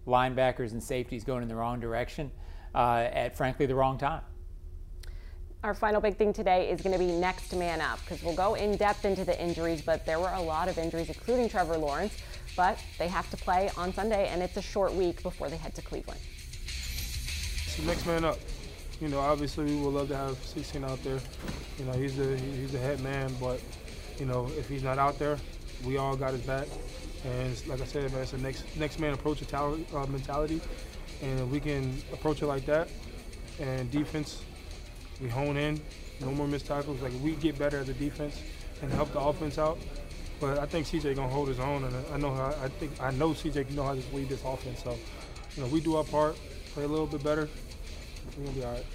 linebackers 0.06 0.72
and 0.72 0.82
safeties 0.82 1.24
going 1.24 1.42
in 1.42 1.48
the 1.48 1.56
wrong 1.56 1.80
direction 1.80 2.30
uh, 2.74 3.08
at, 3.10 3.34
frankly, 3.34 3.64
the 3.64 3.74
wrong 3.74 3.96
time. 3.96 4.20
Our 5.64 5.72
final 5.72 6.02
big 6.02 6.16
thing 6.16 6.34
today 6.34 6.70
is 6.70 6.82
going 6.82 6.92
to 6.92 6.98
be 6.98 7.10
next 7.10 7.56
man 7.56 7.80
up 7.80 7.98
because 8.00 8.22
we'll 8.22 8.36
go 8.36 8.54
in 8.54 8.76
depth 8.76 9.06
into 9.06 9.24
the 9.24 9.42
injuries, 9.42 9.80
but 9.80 10.04
there 10.04 10.20
were 10.20 10.32
a 10.34 10.42
lot 10.42 10.68
of 10.68 10.76
injuries, 10.76 11.08
including 11.08 11.48
Trevor 11.48 11.78
Lawrence. 11.78 12.14
But 12.56 12.78
they 12.98 13.08
have 13.08 13.28
to 13.30 13.38
play 13.38 13.70
on 13.76 13.94
Sunday, 13.94 14.28
and 14.28 14.42
it's 14.42 14.58
a 14.58 14.62
short 14.62 14.92
week 14.92 15.22
before 15.22 15.48
they 15.48 15.56
head 15.56 15.74
to 15.76 15.82
Cleveland. 15.82 16.20
So 16.66 17.82
next 17.84 18.06
man 18.06 18.24
up. 18.24 18.38
You 19.00 19.08
know, 19.08 19.20
obviously 19.20 19.64
we 19.64 19.76
would 19.76 19.94
love 19.94 20.08
to 20.08 20.16
have 20.16 20.36
16 20.44 20.84
out 20.84 21.02
there. 21.04 21.20
You 21.78 21.84
know, 21.84 21.92
he's 21.92 22.16
the 22.16 22.36
he's 22.36 22.72
the 22.72 22.78
head 22.78 23.00
man, 23.00 23.32
but 23.40 23.60
you 24.18 24.26
know, 24.26 24.50
if 24.58 24.68
he's 24.68 24.82
not 24.82 24.98
out 24.98 25.18
there, 25.18 25.38
we 25.84 25.96
all 25.96 26.16
got 26.16 26.32
his 26.32 26.42
back. 26.42 26.66
And 27.24 27.66
like 27.68 27.80
I 27.80 27.84
said, 27.84 28.10
man, 28.12 28.22
it's 28.22 28.32
a 28.32 28.38
next 28.38 28.64
next 28.76 28.98
man 28.98 29.14
approach 29.14 29.42
uh, 29.52 30.06
mentality, 30.08 30.60
and 31.22 31.50
we 31.50 31.60
can 31.60 32.02
approach 32.12 32.42
it 32.42 32.46
like 32.46 32.66
that. 32.66 32.88
And 33.60 33.90
defense 33.90 34.42
we 35.20 35.28
hone 35.28 35.56
in, 35.56 35.80
no 36.20 36.30
more 36.32 36.46
missed 36.46 36.66
tackles. 36.66 37.00
Like 37.00 37.12
we 37.22 37.32
get 37.36 37.58
better 37.58 37.78
as 37.78 37.88
a 37.88 37.94
defense 37.94 38.40
and 38.82 38.92
help 38.92 39.12
the 39.12 39.20
offense 39.20 39.58
out. 39.58 39.78
But 40.40 40.58
I 40.58 40.66
think 40.66 40.86
CJ 40.86 41.16
gonna 41.16 41.28
hold 41.28 41.48
his 41.48 41.58
own, 41.58 41.84
and 41.84 41.94
I 42.12 42.16
know 42.16 42.32
how, 42.32 42.54
I 42.62 42.68
think 42.68 42.92
I 43.00 43.10
know 43.12 43.30
CJ 43.30 43.66
can 43.66 43.76
know 43.76 43.84
how 43.84 43.94
to 43.94 44.02
lead 44.12 44.28
this 44.28 44.42
offense. 44.44 44.82
So, 44.82 44.96
you 45.56 45.62
know, 45.62 45.68
we 45.68 45.80
do 45.80 45.96
our 45.96 46.04
part, 46.04 46.36
play 46.74 46.84
a 46.84 46.88
little 46.88 47.06
bit 47.06 47.24
better, 47.24 47.48
we're 48.36 48.44
gonna 48.44 48.56
be 48.56 48.64
all 48.64 48.72
right. 48.72 48.86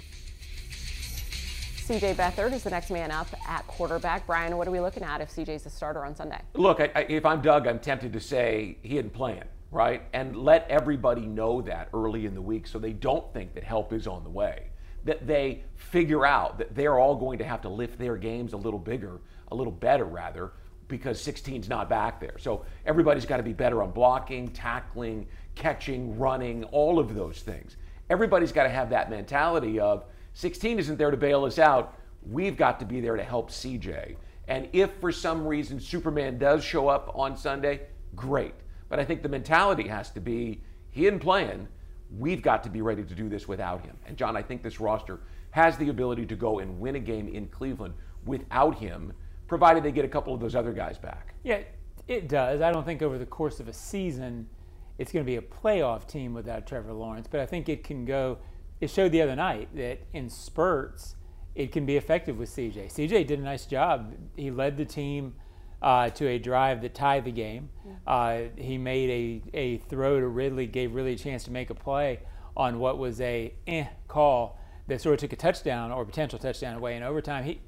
CJ 1.86 2.14
Beathard 2.14 2.52
is 2.52 2.62
the 2.62 2.70
next 2.70 2.90
man 2.90 3.10
up 3.10 3.26
at 3.46 3.66
quarterback. 3.66 4.26
Brian, 4.26 4.56
what 4.56 4.66
are 4.66 4.70
we 4.70 4.80
looking 4.80 5.02
at 5.02 5.20
if 5.20 5.30
CJ's 5.30 5.66
a 5.66 5.70
starter 5.70 6.04
on 6.04 6.16
Sunday? 6.16 6.40
Look, 6.54 6.80
I, 6.80 6.90
I, 6.94 7.00
if 7.10 7.26
I'm 7.26 7.42
Doug, 7.42 7.66
I'm 7.66 7.78
tempted 7.78 8.12
to 8.14 8.20
say 8.20 8.78
he 8.82 8.94
didn't 8.94 9.12
playing, 9.12 9.44
right? 9.70 10.02
And 10.14 10.34
let 10.34 10.66
everybody 10.70 11.26
know 11.26 11.60
that 11.62 11.90
early 11.92 12.24
in 12.24 12.34
the 12.34 12.40
week 12.40 12.66
so 12.66 12.78
they 12.78 12.94
don't 12.94 13.30
think 13.34 13.52
that 13.54 13.64
help 13.64 13.92
is 13.92 14.06
on 14.06 14.24
the 14.24 14.30
way 14.30 14.70
that 15.04 15.26
they 15.26 15.62
figure 15.76 16.26
out 16.26 16.58
that 16.58 16.74
they're 16.74 16.98
all 16.98 17.14
going 17.14 17.38
to 17.38 17.44
have 17.44 17.60
to 17.62 17.68
lift 17.68 17.98
their 17.98 18.16
games 18.16 18.52
a 18.52 18.56
little 18.56 18.78
bigger, 18.78 19.20
a 19.52 19.54
little 19.54 19.72
better 19.72 20.04
rather, 20.04 20.52
because 20.88 21.24
16's 21.24 21.68
not 21.68 21.88
back 21.88 22.20
there. 22.20 22.36
So 22.38 22.64
everybody's 22.86 23.26
got 23.26 23.38
to 23.38 23.42
be 23.42 23.52
better 23.52 23.82
on 23.82 23.90
blocking, 23.90 24.48
tackling, 24.48 25.26
catching, 25.54 26.18
running, 26.18 26.64
all 26.64 26.98
of 26.98 27.14
those 27.14 27.40
things. 27.40 27.76
Everybody's 28.10 28.52
got 28.52 28.64
to 28.64 28.68
have 28.68 28.90
that 28.90 29.10
mentality 29.10 29.80
of 29.80 30.04
16 30.34 30.78
isn't 30.78 30.98
there 30.98 31.10
to 31.10 31.16
bail 31.16 31.44
us 31.44 31.58
out. 31.58 31.98
We've 32.22 32.56
got 32.56 32.80
to 32.80 32.86
be 32.86 33.00
there 33.00 33.16
to 33.16 33.22
help 33.22 33.50
CJ. 33.50 34.16
And 34.48 34.68
if 34.72 34.90
for 35.00 35.12
some 35.12 35.46
reason 35.46 35.80
Superman 35.80 36.38
does 36.38 36.64
show 36.64 36.88
up 36.88 37.12
on 37.14 37.36
Sunday, 37.36 37.82
great. 38.14 38.54
But 38.88 39.00
I 39.00 39.04
think 39.04 39.22
the 39.22 39.28
mentality 39.28 39.88
has 39.88 40.10
to 40.12 40.20
be 40.20 40.62
he 40.90 41.06
isn't 41.06 41.20
playing. 41.20 41.68
We've 42.16 42.42
got 42.42 42.62
to 42.64 42.70
be 42.70 42.82
ready 42.82 43.02
to 43.02 43.14
do 43.14 43.28
this 43.28 43.48
without 43.48 43.84
him. 43.84 43.96
And 44.06 44.16
John, 44.16 44.36
I 44.36 44.42
think 44.42 44.62
this 44.62 44.78
roster 44.78 45.20
has 45.50 45.76
the 45.76 45.88
ability 45.88 46.26
to 46.26 46.36
go 46.36 46.60
and 46.60 46.78
win 46.78 46.96
a 46.96 47.00
game 47.00 47.26
in 47.28 47.48
Cleveland 47.48 47.94
without 48.24 48.78
him, 48.78 49.12
provided 49.48 49.82
they 49.82 49.92
get 49.92 50.04
a 50.04 50.08
couple 50.08 50.34
of 50.34 50.40
those 50.40 50.54
other 50.54 50.72
guys 50.72 50.98
back. 50.98 51.34
Yeah, 51.42 51.60
it 52.06 52.28
does. 52.28 52.60
I 52.60 52.70
don't 52.70 52.84
think 52.84 53.02
over 53.02 53.18
the 53.18 53.26
course 53.26 53.60
of 53.60 53.68
a 53.68 53.72
season 53.72 54.48
it's 54.98 55.12
going 55.12 55.24
to 55.24 55.30
be 55.30 55.36
a 55.36 55.42
playoff 55.42 56.06
team 56.06 56.34
without 56.34 56.66
Trevor 56.66 56.92
Lawrence, 56.92 57.26
but 57.30 57.40
I 57.40 57.46
think 57.46 57.68
it 57.68 57.84
can 57.84 58.04
go. 58.04 58.38
It 58.80 58.90
showed 58.90 59.12
the 59.12 59.22
other 59.22 59.36
night 59.36 59.74
that 59.76 60.00
in 60.12 60.28
spurts 60.28 61.16
it 61.54 61.72
can 61.72 61.86
be 61.86 61.96
effective 61.96 62.38
with 62.38 62.50
CJ. 62.50 62.92
CJ 62.92 63.26
did 63.26 63.38
a 63.38 63.42
nice 63.42 63.66
job. 63.66 64.14
He 64.36 64.50
led 64.50 64.76
the 64.76 64.84
team 64.84 65.34
uh, 65.80 66.10
to 66.10 66.26
a 66.26 66.38
drive 66.38 66.82
that 66.82 66.94
tied 66.94 67.24
the 67.24 67.32
game. 67.32 67.68
Uh, 68.06 68.42
he 68.56 68.78
made 68.78 69.42
a, 69.54 69.56
a 69.56 69.78
throw 69.78 70.18
to 70.18 70.26
Ridley, 70.26 70.66
gave 70.66 70.94
Ridley 70.94 71.12
a 71.12 71.16
chance 71.16 71.44
to 71.44 71.50
make 71.50 71.70
a 71.70 71.74
play 71.74 72.20
on 72.56 72.78
what 72.78 72.98
was 72.98 73.20
a 73.20 73.52
eh 73.66 73.86
call 74.08 74.58
that 74.86 75.00
sort 75.00 75.14
of 75.14 75.20
took 75.20 75.32
a 75.32 75.36
touchdown 75.36 75.90
or 75.90 76.04
potential 76.04 76.38
touchdown 76.38 76.76
away 76.76 76.96
in 76.96 77.02
overtime. 77.02 77.44
He 77.44 77.60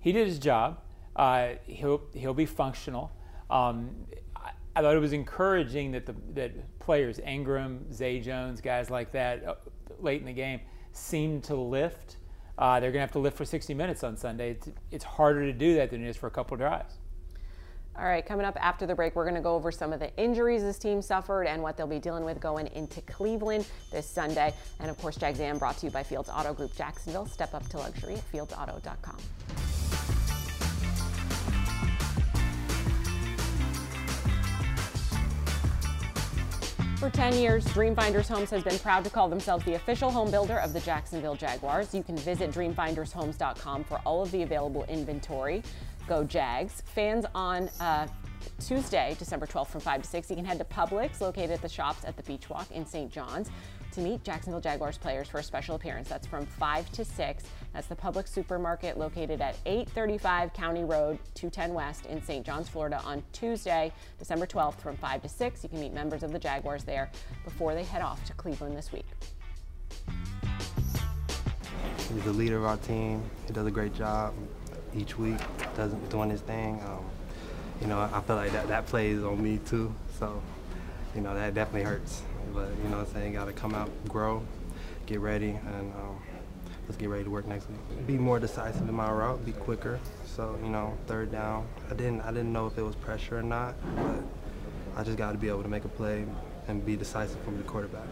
he 0.00 0.12
did 0.12 0.28
his 0.28 0.38
job. 0.38 0.80
Uh, 1.14 1.54
he'll 1.64 2.02
he'll 2.14 2.34
be 2.34 2.46
functional. 2.46 3.12
Um, 3.50 4.06
I, 4.76 4.82
thought 4.82 4.94
it 4.94 5.00
was 5.00 5.12
encouraging 5.12 5.92
that 5.92 6.06
the 6.06 6.14
that 6.34 6.78
players 6.78 7.18
Engram, 7.18 7.92
Zay 7.92 8.20
Jones, 8.20 8.60
guys 8.60 8.90
like 8.90 9.12
that, 9.12 9.44
uh, 9.44 9.54
late 9.98 10.20
in 10.20 10.26
the 10.26 10.32
game 10.32 10.60
seemed 10.92 11.44
to 11.44 11.56
lift. 11.56 12.16
Uh, 12.58 12.80
they're 12.80 12.90
going 12.90 13.00
to 13.00 13.06
have 13.06 13.12
to 13.12 13.18
lift 13.18 13.36
for 13.36 13.44
60 13.44 13.74
minutes 13.74 14.02
on 14.02 14.16
Sunday. 14.16 14.52
It's, 14.52 14.68
it's 14.90 15.04
harder 15.04 15.42
to 15.44 15.52
do 15.52 15.74
that 15.74 15.90
than 15.90 16.02
it 16.04 16.08
is 16.08 16.16
for 16.16 16.26
a 16.26 16.30
couple 16.30 16.56
drives. 16.56 16.94
All 17.98 18.04
right, 18.04 18.24
coming 18.24 18.44
up 18.44 18.56
after 18.60 18.86
the 18.86 18.94
break, 18.94 19.16
we're 19.16 19.24
going 19.24 19.36
to 19.36 19.40
go 19.40 19.54
over 19.54 19.72
some 19.72 19.92
of 19.92 20.00
the 20.00 20.14
injuries 20.16 20.62
this 20.62 20.78
team 20.78 21.00
suffered 21.00 21.44
and 21.44 21.62
what 21.62 21.78
they'll 21.78 21.86
be 21.86 21.98
dealing 21.98 22.24
with 22.24 22.40
going 22.40 22.66
into 22.68 23.00
Cleveland 23.02 23.66
this 23.90 24.06
Sunday. 24.06 24.52
And 24.80 24.90
of 24.90 24.98
course, 24.98 25.16
Jags 25.16 25.40
Am 25.40 25.58
brought 25.58 25.78
to 25.78 25.86
you 25.86 25.92
by 25.92 26.02
Fields 26.02 26.28
Auto 26.28 26.52
Group 26.52 26.76
Jacksonville. 26.76 27.26
Step 27.26 27.54
up 27.54 27.66
to 27.70 27.78
luxury 27.78 28.14
at 28.14 28.32
fieldsauto.com. 28.32 29.16
For 36.98 37.10
10 37.10 37.34
years, 37.34 37.62
Dreamfinders 37.66 38.26
Homes 38.26 38.48
has 38.48 38.62
been 38.62 38.78
proud 38.78 39.04
to 39.04 39.10
call 39.10 39.28
themselves 39.28 39.62
the 39.66 39.74
official 39.74 40.10
home 40.10 40.30
builder 40.30 40.56
of 40.56 40.72
the 40.72 40.80
Jacksonville 40.80 41.34
Jaguars. 41.34 41.94
You 41.94 42.02
can 42.02 42.16
visit 42.16 42.50
dreamfindershomes.com 42.52 43.84
for 43.84 44.00
all 44.06 44.22
of 44.22 44.30
the 44.30 44.42
available 44.42 44.84
inventory. 44.84 45.62
Go 46.08 46.24
Jags. 46.24 46.82
Fans 46.86 47.26
on 47.34 47.68
uh, 47.80 48.06
Tuesday, 48.66 49.14
December 49.18 49.46
12th 49.46 49.66
from 49.66 49.82
5 49.82 50.02
to 50.02 50.08
6, 50.08 50.30
you 50.30 50.36
can 50.36 50.46
head 50.46 50.56
to 50.56 50.64
Publix, 50.64 51.20
located 51.20 51.50
at 51.50 51.60
the 51.60 51.68
shops 51.68 52.02
at 52.06 52.16
the 52.16 52.22
Beach 52.22 52.48
Walk 52.48 52.70
in 52.70 52.86
St. 52.86 53.12
John's 53.12 53.50
to 53.92 54.00
meet 54.00 54.24
Jacksonville 54.24 54.60
Jaguars 54.60 54.96
players 54.96 55.28
for 55.28 55.38
a 55.38 55.42
special 55.42 55.74
appearance. 55.74 56.08
That's 56.08 56.26
from 56.26 56.46
5 56.46 56.92
to 56.92 57.04
6. 57.04 57.44
That's 57.76 57.88
the 57.88 57.94
Publix 57.94 58.28
supermarket 58.28 58.96
located 58.96 59.42
at 59.42 59.54
835 59.66 60.54
County 60.54 60.82
Road 60.82 61.18
210 61.34 61.74
West 61.74 62.06
in 62.06 62.22
St. 62.22 62.42
John's, 62.42 62.70
Florida 62.70 63.02
on 63.04 63.22
Tuesday, 63.34 63.92
December 64.18 64.46
12th 64.46 64.80
from 64.80 64.96
5 64.96 65.20
to 65.20 65.28
6. 65.28 65.62
You 65.62 65.68
can 65.68 65.80
meet 65.80 65.92
members 65.92 66.22
of 66.22 66.32
the 66.32 66.38
Jaguars 66.38 66.84
there 66.84 67.10
before 67.44 67.74
they 67.74 67.84
head 67.84 68.00
off 68.00 68.24
to 68.24 68.32
Cleveland 68.32 68.78
this 68.78 68.92
week. 68.92 69.04
He's 71.98 72.24
the 72.24 72.32
leader 72.32 72.56
of 72.56 72.64
our 72.64 72.78
team. 72.78 73.22
He 73.46 73.52
does 73.52 73.66
a 73.66 73.70
great 73.70 73.94
job 73.94 74.32
each 74.96 75.18
week, 75.18 75.36
does, 75.76 75.92
doing 76.08 76.30
his 76.30 76.40
thing. 76.40 76.80
Um, 76.86 77.04
you 77.82 77.88
know, 77.88 78.00
I 78.00 78.22
feel 78.22 78.36
like 78.36 78.52
that, 78.52 78.68
that 78.68 78.86
plays 78.86 79.22
on 79.22 79.42
me 79.42 79.60
too. 79.66 79.94
So, 80.18 80.40
you 81.14 81.20
know, 81.20 81.34
that 81.34 81.52
definitely 81.52 81.82
hurts. 81.82 82.22
But, 82.54 82.70
you 82.82 82.88
know 82.88 83.00
I'm 83.00 83.06
saying, 83.08 83.34
got 83.34 83.44
to 83.44 83.52
come 83.52 83.74
out, 83.74 83.90
grow, 84.08 84.42
get 85.04 85.20
ready, 85.20 85.50
and 85.50 85.92
um, 85.92 86.22
let's 86.86 86.96
get 86.96 87.08
ready 87.08 87.24
to 87.24 87.30
work 87.30 87.46
next 87.46 87.68
week. 87.68 88.06
Be 88.06 88.16
more 88.16 88.38
decisive 88.38 88.88
in 88.88 88.94
my 88.94 89.10
route, 89.10 89.44
be 89.44 89.52
quicker. 89.52 89.98
So, 90.24 90.58
you 90.62 90.68
know, 90.68 90.96
third 91.06 91.32
down. 91.32 91.66
I 91.90 91.94
didn't, 91.94 92.20
I 92.20 92.28
didn't 92.28 92.52
know 92.52 92.66
if 92.66 92.78
it 92.78 92.82
was 92.82 92.94
pressure 92.94 93.38
or 93.38 93.42
not, 93.42 93.74
but 93.96 94.22
I 94.96 95.02
just 95.02 95.18
got 95.18 95.32
to 95.32 95.38
be 95.38 95.48
able 95.48 95.62
to 95.62 95.68
make 95.68 95.84
a 95.84 95.88
play 95.88 96.24
and 96.68 96.84
be 96.84 96.96
decisive 96.96 97.40
from 97.42 97.56
the 97.56 97.62
quarterback. 97.64 98.06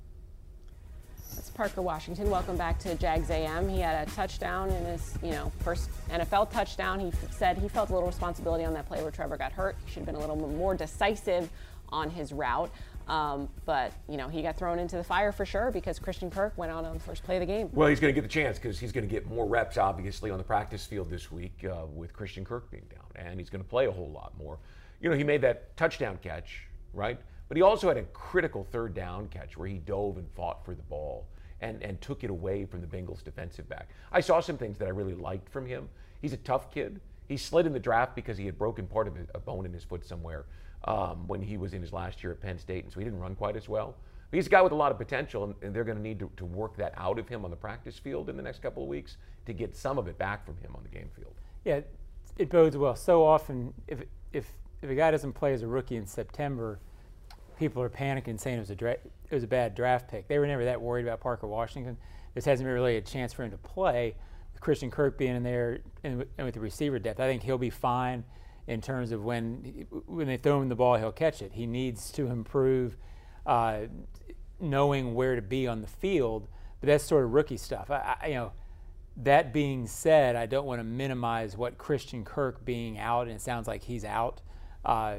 That's 1.35 1.51
Parker 1.51 1.83
Washington. 1.83 2.31
Welcome 2.31 2.57
back 2.57 2.79
to 2.81 2.95
Jags 2.95 3.31
AM. 3.31 3.69
He 3.69 3.81
had 3.81 4.07
a 4.07 4.11
touchdown 4.13 4.71
in 4.71 4.85
his, 4.85 5.19
you 5.23 5.33
know, 5.33 5.53
first 5.61 5.91
NFL 6.09 6.51
touchdown. 6.51 7.01
He 7.01 7.13
said 7.31 7.59
he 7.59 7.69
felt 7.69 7.91
a 7.91 7.93
little 7.93 8.09
responsibility 8.09 8.65
on 8.65 8.73
that 8.75 8.87
play 8.87 9.03
where 9.03 9.11
Trevor 9.11 9.37
got 9.37 9.53
hurt. 9.53 9.77
He 9.85 9.91
should 9.91 10.01
have 10.01 10.07
been 10.07 10.15
a 10.15 10.21
little 10.21 10.37
more 10.37 10.75
decisive 10.75 11.51
on 11.91 12.11
his 12.11 12.33
route. 12.33 12.71
Um, 13.07 13.49
but 13.67 13.93
you 14.09 14.17
know 14.17 14.29
he 14.29 14.43
got 14.43 14.57
thrown 14.57 14.79
into 14.79 14.97
the 14.97 15.05
fire 15.05 15.31
for 15.31 15.45
sure 15.45 15.71
because 15.71 15.99
Christian 15.99 16.31
Kirk 16.31 16.57
went 16.57 16.73
out 16.73 16.85
on 16.85 16.95
the 16.95 17.01
first 17.01 17.23
play 17.23 17.37
of 17.37 17.41
the 17.41 17.47
game. 17.47 17.69
Well, 17.73 17.89
he's 17.89 18.01
going 18.01 18.15
to 18.15 18.19
get 18.19 18.27
the 18.27 18.33
chance 18.33 18.59
because 18.59 18.79
he's 18.79 18.93
going 18.93 19.07
to 19.07 19.11
get 19.11 19.27
more 19.27 19.47
reps, 19.47 19.77
obviously, 19.77 20.31
on 20.31 20.39
the 20.39 20.45
practice 20.45 20.87
field 20.87 21.11
this 21.11 21.31
week 21.31 21.65
uh, 21.65 21.87
with 21.87 22.13
Christian 22.13 22.45
Kirk 22.45 22.71
being 22.71 22.87
down, 22.91 23.27
and 23.27 23.39
he's 23.39 23.51
going 23.51 23.63
to 23.63 23.69
play 23.69 23.87
a 23.87 23.93
whole 23.93 24.11
lot 24.11 24.33
more. 24.39 24.59
You 25.01 25.11
know, 25.11 25.17
he 25.17 25.25
made 25.25 25.43
that 25.43 25.77
touchdown 25.77 26.19
catch, 26.23 26.67
right? 26.95 27.19
But 27.49 27.57
he 27.57 27.63
also 27.63 27.89
had 27.89 27.99
a 27.99 28.05
critical 28.05 28.67
third 28.73 28.95
down 28.95 29.29
catch 29.29 29.57
where 29.57 29.69
he 29.69 29.79
dove 29.79 30.17
and 30.17 30.27
fought 30.35 30.65
for 30.65 30.75
the 30.75 30.83
ball 30.83 31.27
and, 31.61 31.83
and 31.83 32.01
took 32.01 32.25
it 32.25 32.31
away 32.31 32.65
from 32.65 32.81
the 32.81 32.87
Bengals 32.87 33.23
defensive 33.23 33.69
back. 33.69 33.91
I 34.13 34.21
saw 34.21 34.41
some 34.41 34.57
things 34.57 34.79
that 34.79 34.87
I 34.87 34.91
really 34.91 35.15
liked 35.15 35.49
from 35.51 35.67
him. 35.67 35.89
He's 36.23 36.33
a 36.33 36.39
tough 36.39 36.73
kid. 36.73 37.01
He 37.29 37.37
slid 37.37 37.67
in 37.67 37.73
the 37.73 37.79
draft 37.81 38.15
because 38.15 38.39
he 38.39 38.47
had 38.47 38.59
broken 38.59 38.87
part 38.87 39.09
of 39.09 39.17
a 39.35 39.39
bone 39.39 39.67
in 39.67 39.73
his 39.73 39.85
foot 39.85 40.05
somewhere 40.07 40.47
um, 40.85 41.27
when 41.27 41.43
he 41.43 41.57
was 41.57 41.73
in 41.75 41.81
his 41.81 41.93
last 41.93 42.23
year 42.23 42.33
at 42.33 42.41
Penn 42.41 42.59
State, 42.59 42.85
and 42.85 42.93
so 42.93 43.01
he 43.01 43.05
didn't 43.05 43.21
run 43.21 43.35
quite 43.35 43.57
as 43.57 43.69
well. 43.69 43.95
But 44.31 44.37
he's 44.37 44.47
a 44.47 44.51
guy 44.51 44.63
with 44.63 44.73
a 44.73 44.77
lot 44.77 44.93
of 44.93 44.99
potential, 44.99 45.45
and, 45.45 45.55
and 45.63 45.75
they're 45.75 45.85
going 45.85 45.97
to 45.97 46.03
need 46.03 46.19
to 46.37 46.45
work 46.45 46.77
that 46.77 46.93
out 46.97 47.19
of 47.19 47.29
him 47.29 47.45
on 47.45 47.51
the 47.51 47.57
practice 47.57 47.99
field 47.99 48.29
in 48.29 48.37
the 48.37 48.43
next 48.43 48.63
couple 48.63 48.83
of 48.83 48.89
weeks 48.89 49.17
to 49.47 49.53
get 49.53 49.77
some 49.77 49.99
of 49.99 50.09
it 50.09 50.19
back 50.19 50.45
from 50.45 50.57
him 50.59 50.75
on 50.75 50.83
the 50.83 50.89
game 50.89 51.09
field. 51.15 51.35
Yeah, 51.65 51.81
it 52.37 52.51
bodes 52.51 52.77
well. 52.77 52.97
So 52.97 53.25
often, 53.25 53.73
if 53.89 54.03
if 54.33 54.47
if 54.83 54.91
a 54.91 54.95
guy 54.95 55.11
doesn't 55.11 55.33
play 55.33 55.55
as 55.55 55.63
a 55.63 55.67
rookie 55.67 55.97
in 55.97 56.07
September, 56.07 56.79
people 57.59 57.83
are 57.83 57.89
panicking, 57.89 58.39
saying 58.39 58.57
it 58.57 58.61
was 58.61 58.71
a 58.71 58.77
dra- 58.77 58.93
it 58.93 59.35
was 59.35 59.45
a 59.45 59.49
bad 59.49 59.75
draft 59.75 60.09
pick. 60.11 60.29
They 60.29 60.39
were 60.39 60.47
never 60.47 60.65
that 60.65 60.81
worried 60.81 61.07
about 61.07 61.21
Parker 61.21 61.47
Washington. 61.47 61.97
This 62.35 62.45
hasn't 62.45 62.67
been 62.67 62.75
really 62.75 62.97
a 62.97 63.01
chance 63.01 63.33
for 63.33 63.45
him 63.45 63.51
to 63.53 63.59
play. 63.59 64.17
Christian 64.61 64.91
Kirk 64.91 65.19
being 65.19 65.37
in 65.37 65.43
there 65.43 65.81
and 66.03 66.25
with 66.39 66.55
the 66.55 66.61
receiver 66.61 66.99
depth, 66.99 67.21
I 67.21 67.27
think 67.27 67.43
he'll 67.43 67.59
be 67.59 67.71
fine 67.71 68.25
in 68.67 68.81
terms 68.81 69.13
of 69.13 69.25
when 69.25 69.87
when 70.07 70.27
they 70.27 70.37
throw 70.37 70.61
him 70.61 70.69
the 70.69 70.75
ball, 70.75 70.97
he'll 70.97 71.13
catch 71.13 71.43
it. 71.43 71.53
He 71.53 71.67
needs 71.67 72.11
to 72.13 72.29
improve 72.29 72.97
uh, 73.45 73.83
knowing 74.61 75.15
where 75.15 75.37
to 75.37 75.43
be 75.43 75.67
on 75.67 75.81
the 75.81 75.87
field, 75.87 76.49
but 76.81 76.87
that's 76.87 77.05
sort 77.05 77.25
of 77.25 77.33
rookie 77.33 77.57
stuff. 77.57 77.91
I, 77.91 78.17
I, 78.23 78.27
you 78.29 78.35
know, 78.35 78.53
that 79.19 79.53
being 79.53 79.87
said, 79.87 80.35
I 80.35 80.47
don't 80.47 80.67
want 80.67 80.81
to 80.81 80.85
minimize 80.85 81.57
what 81.57 81.79
Christian 81.79 82.25
Kirk 82.25 82.65
being 82.65 82.99
out, 82.99 83.27
and 83.27 83.37
it 83.37 83.43
sounds 83.43 83.69
like 83.69 83.83
he's 83.85 84.05
out 84.05 84.41
uh, 84.85 85.17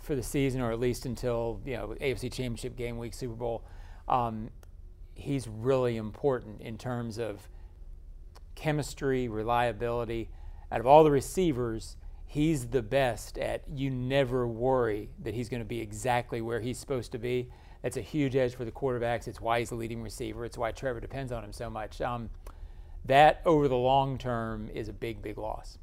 for 0.00 0.16
the 0.16 0.22
season, 0.22 0.60
or 0.60 0.72
at 0.72 0.80
least 0.80 1.06
until 1.06 1.60
you 1.64 1.76
know 1.76 1.94
AFC 2.00 2.32
Championship 2.32 2.76
game 2.76 2.98
week, 2.98 3.14
Super 3.14 3.34
Bowl. 3.34 3.64
Um, 4.08 4.50
he's 5.14 5.46
really 5.46 5.96
important 5.96 6.60
in 6.60 6.76
terms 6.78 7.18
of 7.18 7.48
chemistry, 8.56 9.28
reliability 9.28 10.28
out 10.72 10.80
of 10.80 10.86
all 10.86 11.04
the 11.04 11.10
receivers, 11.10 11.98
he's 12.24 12.68
the 12.68 12.80
best 12.80 13.36
at 13.36 13.62
you 13.68 13.90
never 13.90 14.48
worry 14.48 15.10
that 15.22 15.34
he's 15.34 15.50
going 15.50 15.60
to 15.60 15.68
be 15.68 15.80
exactly 15.80 16.40
where 16.40 16.60
he's 16.60 16.78
supposed 16.78 17.12
to 17.12 17.18
be. 17.18 17.50
That's 17.82 17.98
a 17.98 18.00
huge 18.00 18.36
edge 18.36 18.54
for 18.54 18.64
the 18.64 18.72
quarterbacks. 18.72 19.28
It's 19.28 19.40
why 19.40 19.58
he's 19.58 19.68
the 19.68 19.74
leading 19.74 20.02
receiver. 20.02 20.46
It's 20.46 20.56
why 20.56 20.72
Trevor 20.72 21.00
depends 21.00 21.30
on 21.30 21.44
him 21.44 21.52
so 21.52 21.68
much. 21.68 22.00
Um, 22.00 22.30
that 23.04 23.42
over 23.44 23.68
the 23.68 23.76
long 23.76 24.16
term 24.16 24.70
is 24.72 24.88
a 24.88 24.94
big, 24.94 25.20
big 25.20 25.36
loss. 25.36 25.76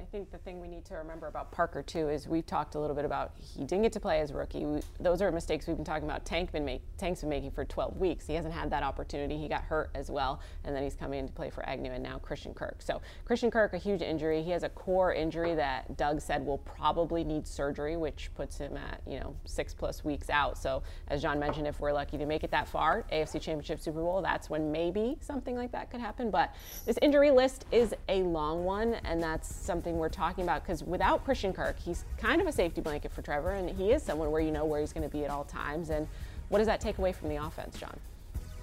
I 0.00 0.04
think 0.10 0.30
the 0.32 0.38
thing 0.38 0.60
we 0.60 0.66
need 0.66 0.84
to 0.86 0.94
remember 0.94 1.28
about 1.28 1.52
Parker 1.52 1.82
too 1.82 2.08
is 2.08 2.26
we've 2.26 2.46
talked 2.46 2.74
a 2.74 2.80
little 2.80 2.96
bit 2.96 3.04
about 3.04 3.32
he 3.38 3.64
didn't 3.64 3.82
get 3.82 3.92
to 3.92 4.00
play 4.00 4.20
as 4.20 4.30
a 4.30 4.34
rookie. 4.34 4.66
We, 4.66 4.80
those 4.98 5.22
are 5.22 5.30
mistakes 5.30 5.68
we've 5.68 5.76
been 5.76 5.84
talking 5.84 6.04
about. 6.04 6.24
Tank 6.24 6.50
been 6.50 6.64
make, 6.64 6.82
Tank's 6.98 7.20
been 7.20 7.30
making 7.30 7.52
for 7.52 7.64
12 7.64 7.96
weeks. 7.96 8.26
He 8.26 8.34
hasn't 8.34 8.54
had 8.54 8.70
that 8.70 8.82
opportunity. 8.82 9.38
He 9.38 9.46
got 9.46 9.62
hurt 9.62 9.90
as 9.94 10.10
well, 10.10 10.40
and 10.64 10.74
then 10.74 10.82
he's 10.82 10.96
coming 10.96 11.20
in 11.20 11.26
to 11.28 11.32
play 11.32 11.48
for 11.48 11.68
Agnew 11.68 11.92
and 11.92 12.02
now 12.02 12.18
Christian 12.18 12.54
Kirk. 12.54 12.82
So 12.82 13.00
Christian 13.24 13.50
Kirk, 13.50 13.72
a 13.72 13.78
huge 13.78 14.02
injury. 14.02 14.42
He 14.42 14.50
has 14.50 14.64
a 14.64 14.68
core 14.68 15.14
injury 15.14 15.54
that 15.54 15.96
Doug 15.96 16.20
said 16.20 16.44
will 16.44 16.58
probably 16.58 17.22
need 17.22 17.46
surgery, 17.46 17.96
which 17.96 18.30
puts 18.34 18.58
him 18.58 18.76
at 18.76 19.00
you 19.06 19.20
know 19.20 19.36
six 19.44 19.72
plus 19.72 20.04
weeks 20.04 20.28
out. 20.28 20.58
So 20.58 20.82
as 21.08 21.22
John 21.22 21.38
mentioned, 21.38 21.68
if 21.68 21.78
we're 21.78 21.92
lucky 21.92 22.18
to 22.18 22.26
make 22.26 22.42
it 22.42 22.50
that 22.50 22.66
far, 22.66 23.04
AFC 23.12 23.40
Championship, 23.40 23.80
Super 23.80 24.00
Bowl, 24.00 24.22
that's 24.22 24.50
when 24.50 24.72
maybe 24.72 25.16
something 25.20 25.56
like 25.56 25.70
that 25.72 25.90
could 25.90 26.00
happen. 26.00 26.30
But 26.30 26.54
this 26.84 26.98
injury 27.00 27.30
list 27.30 27.64
is 27.70 27.94
a 28.08 28.22
long 28.22 28.64
one, 28.64 28.94
and 29.04 29.22
that's 29.22 29.54
something 29.54 29.83
we're 29.92 30.08
talking 30.08 30.44
about 30.44 30.62
because 30.62 30.82
without 30.82 31.24
Christian 31.24 31.52
Kirk, 31.52 31.78
he's 31.78 32.04
kind 32.18 32.40
of 32.40 32.46
a 32.46 32.52
safety 32.52 32.80
blanket 32.80 33.12
for 33.12 33.22
Trevor, 33.22 33.50
and 33.50 33.68
he 33.70 33.92
is 33.92 34.02
someone 34.02 34.30
where 34.30 34.40
you 34.40 34.50
know 34.50 34.64
where 34.64 34.80
he's 34.80 34.92
going 34.92 35.08
to 35.08 35.14
be 35.14 35.24
at 35.24 35.30
all 35.30 35.44
times. 35.44 35.90
And 35.90 36.08
what 36.48 36.58
does 36.58 36.66
that 36.66 36.80
take 36.80 36.98
away 36.98 37.12
from 37.12 37.28
the 37.28 37.36
offense, 37.36 37.78
John? 37.78 37.98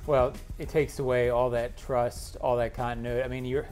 Well, 0.07 0.33
it 0.57 0.69
takes 0.69 0.99
away 0.99 1.29
all 1.29 1.49
that 1.51 1.77
trust, 1.77 2.37
all 2.37 2.57
that 2.57 2.73
continuity. 2.73 3.23
I 3.23 3.27
mean, 3.27 3.45
you're 3.45 3.67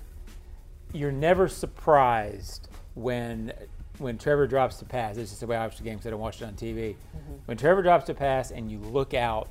you're 0.93 1.11
never 1.11 1.47
surprised 1.47 2.67
when 2.95 3.53
when 3.97 4.17
Trevor 4.17 4.47
drops 4.47 4.77
the 4.77 4.85
pass. 4.85 5.15
This 5.15 5.31
is 5.31 5.39
the 5.39 5.47
way 5.47 5.57
I 5.57 5.65
watch 5.65 5.77
the 5.77 5.83
game 5.83 5.95
because 5.95 6.07
I 6.07 6.09
don't 6.11 6.19
watch 6.19 6.41
it 6.41 6.45
on 6.45 6.53
TV. 6.53 6.93
Mm-hmm. 6.93 7.33
When 7.45 7.57
Trevor 7.57 7.81
drops 7.81 8.05
the 8.05 8.13
pass 8.13 8.51
and 8.51 8.71
you 8.71 8.79
look 8.79 9.13
out 9.13 9.49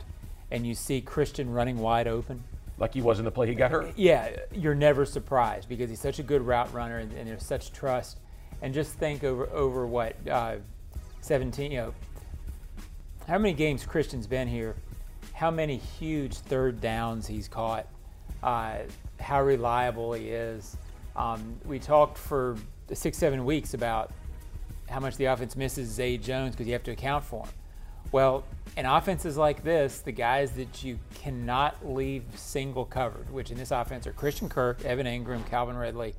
and 0.50 0.66
you 0.66 0.74
see 0.74 1.00
Christian 1.00 1.50
running 1.50 1.78
wide 1.78 2.08
open, 2.08 2.44
like 2.78 2.94
he 2.94 3.02
was 3.02 3.18
in 3.18 3.24
the 3.24 3.30
play 3.30 3.46
he 3.46 3.54
got 3.54 3.70
hurt. 3.70 3.92
Yeah, 3.96 4.30
you're 4.52 4.74
never 4.74 5.04
surprised 5.04 5.68
because 5.68 5.90
he's 5.90 6.00
such 6.00 6.18
a 6.18 6.22
good 6.22 6.42
route 6.42 6.72
runner 6.72 6.98
and, 6.98 7.12
and 7.12 7.28
there's 7.28 7.44
such 7.44 7.72
trust 7.72 8.18
and 8.62 8.72
just 8.72 8.94
think 8.94 9.24
over 9.24 9.48
over 9.50 9.86
what 9.86 10.16
uh, 10.28 10.56
17. 11.20 11.72
You 11.72 11.78
know, 11.78 11.94
how 13.26 13.38
many 13.38 13.54
games 13.54 13.84
Christian's 13.84 14.26
been 14.26 14.48
here? 14.48 14.76
How 15.32 15.50
many 15.50 15.76
huge 15.76 16.34
third 16.34 16.80
downs 16.80 17.26
he's 17.26 17.48
caught? 17.48 17.86
Uh, 18.42 18.78
how 19.20 19.42
reliable 19.42 20.12
he 20.12 20.28
is. 20.28 20.76
Um, 21.16 21.56
we 21.64 21.78
talked 21.78 22.16
for 22.16 22.56
six, 22.92 23.18
seven 23.18 23.44
weeks 23.44 23.74
about 23.74 24.12
how 24.88 25.00
much 25.00 25.16
the 25.16 25.26
offense 25.26 25.56
misses 25.56 25.88
Zay 25.88 26.16
Jones 26.16 26.52
because 26.52 26.66
you 26.66 26.72
have 26.72 26.84
to 26.84 26.92
account 26.92 27.24
for 27.24 27.44
him. 27.44 27.52
Well, 28.10 28.44
in 28.76 28.86
offenses 28.86 29.36
like 29.36 29.64
this, 29.64 30.00
the 30.00 30.12
guys 30.12 30.52
that 30.52 30.82
you 30.82 30.98
cannot 31.14 31.86
leave 31.86 32.22
single 32.34 32.84
covered, 32.84 33.30
which 33.30 33.50
in 33.50 33.58
this 33.58 33.70
offense 33.70 34.06
are 34.06 34.12
Christian 34.12 34.48
Kirk, 34.48 34.84
Evan 34.84 35.06
Engram, 35.06 35.46
Calvin 35.48 35.76
Ridley, 35.76 36.14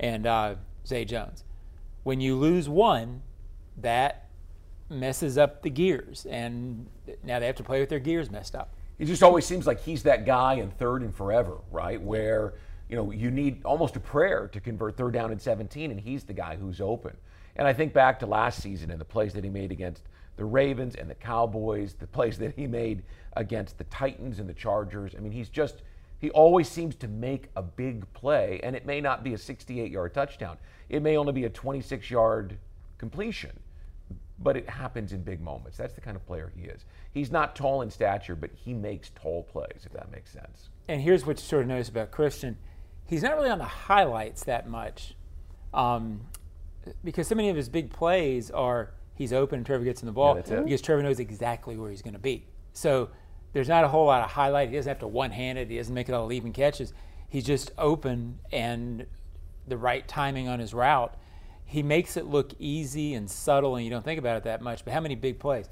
and 0.00 0.26
uh, 0.26 0.56
Zay 0.86 1.04
Jones 1.04 1.44
when 2.04 2.20
you 2.20 2.36
lose 2.36 2.68
one, 2.68 3.22
that 3.78 4.28
messes 4.88 5.36
up 5.36 5.62
the 5.62 5.70
gears, 5.70 6.26
and 6.30 6.86
now 7.24 7.40
they 7.40 7.46
have 7.46 7.56
to 7.56 7.64
play 7.64 7.80
with 7.80 7.88
their 7.88 7.98
gears 7.98 8.30
messed 8.30 8.54
up. 8.54 8.74
It 8.98 9.06
just 9.06 9.22
always 9.22 9.44
seems 9.44 9.66
like 9.66 9.82
he's 9.82 10.04
that 10.04 10.24
guy 10.24 10.54
in 10.54 10.70
third 10.70 11.02
and 11.02 11.12
forever, 11.12 11.56
right? 11.72 12.00
Where 12.00 12.54
you 12.88 12.94
know 12.94 13.10
you 13.10 13.30
need 13.30 13.64
almost 13.64 13.96
a 13.96 14.00
prayer 14.00 14.48
to 14.52 14.60
convert 14.60 14.96
third 14.96 15.14
down 15.14 15.32
and 15.32 15.42
17, 15.42 15.90
and 15.90 15.98
he's 15.98 16.22
the 16.22 16.32
guy 16.32 16.56
who's 16.56 16.80
open. 16.80 17.16
And 17.56 17.68
I 17.68 17.72
think 17.72 17.92
back 17.92 18.18
to 18.20 18.26
last 18.26 18.60
season 18.62 18.90
and 18.90 19.00
the 19.00 19.04
plays 19.04 19.32
that 19.34 19.44
he 19.44 19.50
made 19.50 19.72
against 19.72 20.02
the 20.36 20.44
Ravens 20.44 20.96
and 20.96 21.08
the 21.08 21.14
Cowboys, 21.14 21.94
the 21.94 22.06
plays 22.06 22.38
that 22.38 22.54
he 22.56 22.66
made 22.66 23.02
against 23.34 23.78
the 23.78 23.84
Titans 23.84 24.40
and 24.40 24.48
the 24.48 24.54
Chargers. 24.54 25.14
I 25.16 25.20
mean, 25.20 25.32
he's 25.32 25.48
just 25.48 25.82
he 26.18 26.30
always 26.30 26.68
seems 26.68 26.94
to 26.96 27.08
make 27.08 27.50
a 27.54 27.62
big 27.62 28.10
play, 28.14 28.58
and 28.62 28.74
it 28.74 28.86
may 28.86 29.00
not 29.00 29.22
be 29.22 29.34
a 29.34 29.38
68 29.38 29.90
yard 29.90 30.14
touchdown. 30.14 30.56
It 30.88 31.02
may 31.02 31.16
only 31.16 31.32
be 31.32 31.44
a 31.44 31.50
26 31.50 32.10
yard 32.10 32.58
completion. 32.98 33.60
but 34.38 34.56
it 34.56 34.68
happens 34.68 35.12
in 35.12 35.22
big 35.22 35.40
moments. 35.40 35.76
That's 35.78 35.94
the 35.94 36.00
kind 36.00 36.16
of 36.16 36.26
player 36.26 36.50
he 36.56 36.64
is. 36.64 36.86
He's 37.12 37.30
not 37.30 37.54
tall 37.54 37.82
in 37.82 37.90
stature, 37.90 38.34
but 38.34 38.50
he 38.52 38.74
makes 38.74 39.10
tall 39.10 39.44
plays, 39.44 39.82
if 39.84 39.92
that 39.92 40.10
makes 40.10 40.32
sense. 40.32 40.70
And 40.88 41.00
here's 41.00 41.24
what 41.24 41.38
you 41.38 41.44
sort 41.44 41.62
of 41.62 41.68
notice 41.68 41.88
about 41.88 42.10
Christian 42.10 42.56
he's 43.06 43.22
not 43.22 43.36
really 43.36 43.50
on 43.50 43.58
the 43.58 43.64
highlights 43.64 44.44
that 44.44 44.68
much 44.68 45.14
um, 45.72 46.22
because 47.02 47.28
so 47.28 47.34
many 47.34 47.48
of 47.48 47.56
his 47.56 47.68
big 47.68 47.90
plays 47.90 48.50
are 48.50 48.92
he's 49.14 49.32
open 49.32 49.58
and 49.58 49.66
Trevor 49.66 49.84
gets 49.84 50.02
in 50.02 50.06
the 50.06 50.12
ball 50.12 50.36
it. 50.36 50.64
because 50.64 50.82
Trevor 50.82 51.02
knows 51.02 51.20
exactly 51.20 51.76
where 51.76 51.90
he's 51.90 52.02
going 52.02 52.14
to 52.14 52.20
be. 52.20 52.46
So 52.72 53.10
there's 53.52 53.68
not 53.68 53.84
a 53.84 53.88
whole 53.88 54.06
lot 54.06 54.22
of 54.22 54.30
highlight. 54.30 54.70
He 54.70 54.76
doesn't 54.76 54.90
have 54.90 54.98
to 55.00 55.06
one 55.06 55.30
hand 55.30 55.58
it, 55.58 55.70
he 55.70 55.76
doesn't 55.76 55.94
make 55.94 56.08
it 56.08 56.12
all 56.12 56.32
even 56.32 56.52
catches. 56.52 56.92
He's 57.28 57.44
just 57.44 57.72
open 57.78 58.38
and 58.52 59.06
the 59.66 59.76
right 59.76 60.06
timing 60.06 60.48
on 60.48 60.58
his 60.58 60.74
route. 60.74 61.16
He 61.64 61.82
makes 61.82 62.16
it 62.16 62.26
look 62.26 62.52
easy 62.58 63.14
and 63.14 63.28
subtle, 63.28 63.76
and 63.76 63.84
you 63.84 63.90
don't 63.90 64.04
think 64.04 64.18
about 64.18 64.36
it 64.36 64.44
that 64.44 64.60
much. 64.60 64.84
But 64.84 64.92
how 64.92 65.00
many 65.00 65.14
big 65.14 65.38
plays? 65.38 65.68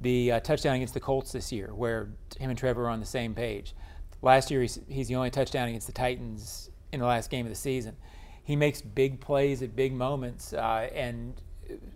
The 0.00 0.32
uh, 0.32 0.40
touchdown 0.40 0.76
against 0.76 0.94
the 0.94 1.00
Colts 1.00 1.32
this 1.32 1.50
year, 1.50 1.74
where 1.74 2.10
him 2.38 2.50
and 2.50 2.58
Trevor 2.58 2.84
are 2.84 2.88
on 2.88 3.00
the 3.00 3.06
same 3.06 3.34
page. 3.34 3.74
Last 4.22 4.50
year, 4.50 4.62
he's, 4.62 4.78
he's 4.88 5.08
the 5.08 5.16
only 5.16 5.30
touchdown 5.30 5.68
against 5.68 5.86
the 5.86 5.92
Titans 5.92 6.70
in 6.92 7.00
the 7.00 7.06
last 7.06 7.30
game 7.30 7.44
of 7.44 7.50
the 7.50 7.56
season. 7.56 7.96
He 8.44 8.56
makes 8.56 8.82
big 8.82 9.20
plays 9.20 9.62
at 9.62 9.74
big 9.74 9.92
moments. 9.92 10.52
Uh, 10.52 10.88
and 10.94 11.34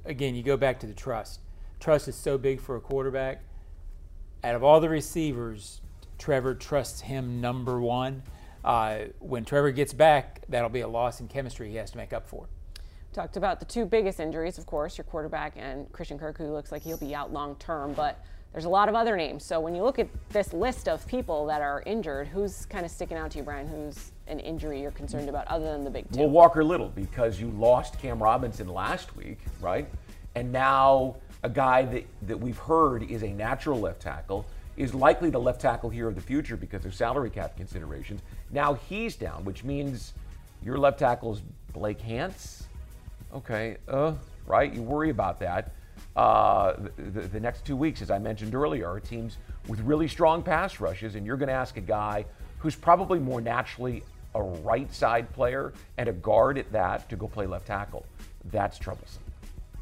again, 0.05 0.35
you 0.35 0.43
go 0.43 0.57
back 0.57 0.81
to 0.81 0.87
the 0.87 0.95
trust. 0.95 1.41
Trust 1.79 2.09
is 2.09 2.17
so 2.17 2.39
big 2.39 2.61
for 2.61 2.77
a 2.77 2.81
quarterback. 2.81 3.43
Out 4.43 4.55
of 4.55 4.65
all 4.65 4.81
the 4.81 4.89
receivers, 4.89 5.81
Trevor 6.19 6.55
trusts 6.55 7.03
him 7.03 7.41
number 7.41 7.81
one. 7.81 8.23
Uh, 8.65 9.05
when 9.21 9.45
Trevor 9.45 9.71
gets 9.71 9.93
back, 9.93 10.43
that'll 10.49 10.69
be 10.69 10.81
a 10.81 10.89
loss 10.89 11.21
in 11.21 11.29
chemistry 11.29 11.71
he 11.71 11.77
has 11.77 11.91
to 11.93 11.97
make 11.97 12.13
up 12.13 12.27
for. 12.27 12.49
Talked 13.13 13.37
about 13.37 13.61
the 13.61 13.67
two 13.67 13.85
biggest 13.85 14.21
injuries, 14.21 14.59
of 14.59 14.67
course, 14.67 14.99
your 14.99 15.05
quarterback 15.05 15.55
and 15.57 15.91
Christian 15.93 16.19
Kirk, 16.19 16.39
who 16.39 16.53
looks 16.53 16.73
like 16.73 16.83
he'll 16.83 16.99
be 16.99 17.15
out 17.15 17.33
long 17.33 17.57
term, 17.57 17.93
but 17.93 18.25
there's 18.53 18.65
a 18.65 18.69
lot 18.69 18.89
of 18.89 18.95
other 18.95 19.17
names. 19.17 19.45
So 19.45 19.61
when 19.61 19.75
you 19.75 19.83
look 19.83 19.99
at 19.99 20.09
this 20.31 20.53
list 20.53 20.89
of 20.89 21.07
people 21.07 21.47
that 21.47 21.61
are 21.61 21.83
injured, 21.87 22.29
who's 22.29 22.67
kind 22.67 22.85
of 22.85 22.91
sticking 22.91 23.17
out 23.17 23.31
to 23.33 23.39
you, 23.39 23.45
Brian? 23.45 23.67
Who's 23.67 24.13
an 24.29 24.41
injury 24.41 24.81
you're 24.81 24.91
concerned 24.91 25.29
about 25.29 25.47
other 25.49 25.67
than 25.67 25.85
the 25.85 25.91
big 25.91 26.11
two? 26.13 26.21
Well, 26.21 26.29
Walker 26.29 26.63
Little, 26.63 26.89
because 26.89 27.41
you 27.41 27.51
lost 27.51 27.99
Cam 27.99 28.23
Robinson 28.23 28.69
last 28.69 29.17
week, 29.17 29.39
right? 29.61 29.89
And 30.35 30.53
now 30.53 31.17
a 31.43 31.49
guy 31.49 31.85
that, 31.85 32.07
that 32.23 32.39
we've 32.39 32.59
heard 32.59 33.03
is 33.11 33.23
a 33.23 33.29
natural 33.29 33.81
left 33.81 34.01
tackle, 34.01 34.47
is 34.77 34.95
likely 34.95 35.31
the 35.31 35.41
left 35.41 35.61
tackle 35.61 35.91
here 35.91 36.07
of 36.07 36.15
the 36.15 36.21
future 36.21 36.57
because 36.57 36.85
of 36.85 36.95
salary 36.95 37.31
cap 37.31 37.57
considerations. 37.57 38.21
Now 38.51 38.75
he's 38.75 39.17
down, 39.17 39.45
which 39.45 39.65
means 39.65 40.15
your 40.63 40.79
left 40.79 40.99
tackle 40.99 41.33
is 41.33 41.43
Blake 41.73 42.01
Hance. 42.01 42.65
Okay, 43.35 43.77
uh, 43.89 44.15
right? 44.47 44.73
You 44.73 44.83
worry 44.83 45.11
about 45.11 45.41
that. 45.41 45.73
Uh, 46.17 46.75
the, 46.97 47.23
the, 47.23 47.41
next 47.41 47.65
two 47.65 47.77
weeks, 47.77 48.03
as 48.03 48.11
I 48.11 48.19
mentioned 48.19 48.55
earlier, 48.55 48.89
are 48.89 49.01
teams 49.01 49.37
with 49.69 49.81
really 49.81 50.09
strong 50.09 50.43
pass 50.43 50.81
rushes, 50.81 51.15
and 51.15 51.27
you're 51.27 51.37
going 51.37 51.49
to 51.49 51.55
ask 51.55 51.77
a 51.77 51.83
guy 51.83 52.25
who's 52.59 52.75
probably 52.75 53.19
more 53.19 53.41
naturally 53.41 54.03
a 54.35 54.43
right 54.43 54.93
side 54.93 55.33
player 55.33 55.73
and 55.97 56.09
a 56.09 56.13
guard 56.13 56.59
at 56.59 56.71
that 56.73 57.09
to 57.11 57.17
go 57.17 57.27
play 57.29 57.47
left 57.47 57.67
tackle. 57.67 58.05
That's 58.47 58.79
troublesome. 58.79 59.23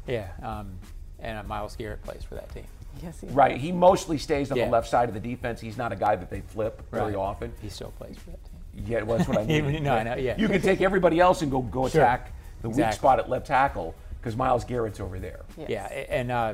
Yeah, 0.07 0.29
um, 0.41 0.71
and 1.19 1.45
Myles 1.47 1.75
Garrett 1.75 2.01
plays 2.03 2.23
for 2.23 2.35
that 2.35 2.49
team. 2.53 2.63
Yes, 3.03 3.19
he 3.21 3.27
Right. 3.27 3.57
He 3.57 3.71
mostly 3.71 4.17
stays 4.17 4.51
on 4.51 4.57
Yeah. 4.57 4.65
the 4.65 4.71
left 4.71 4.87
side 4.87 5.07
of 5.09 5.13
the 5.13 5.19
defense. 5.19 5.59
He's 5.61 5.77
not 5.77 5.91
a 5.91 5.95
guy 5.95 6.15
that 6.15 6.29
they 6.29 6.41
flip 6.41 6.81
very 6.91 7.13
often. 7.13 7.53
He 7.61 7.69
still 7.69 7.91
plays 7.91 8.17
for 8.17 8.31
that 8.31 8.39
team. 8.45 8.85
Yeah, 8.87 9.01
well, 9.03 9.17
that's 9.17 9.29
what 9.29 9.37
I 9.37 9.43
mean. 9.45 9.83
No, 9.83 9.93
I 9.95 10.03
know, 10.03 10.15
yeah. 10.15 10.37
You 10.37 10.47
can 10.47 10.61
take 10.61 10.81
everybody 10.81 11.19
else 11.19 11.41
and 11.41 11.51
go 11.51 11.61
go 11.61 11.87
Sure. 11.87 12.01
attack 12.01 12.31
the 12.61 12.69
weak 12.69 12.91
spot 12.93 13.19
at 13.19 13.29
left 13.29 13.45
tackle 13.47 13.93
because 14.19 14.35
Myles 14.35 14.63
Garrett's 14.63 14.99
over 14.99 15.19
there. 15.19 15.41
Yes. 15.57 15.69
Yeah, 15.69 15.85
and 16.09 16.31
uh, 16.31 16.53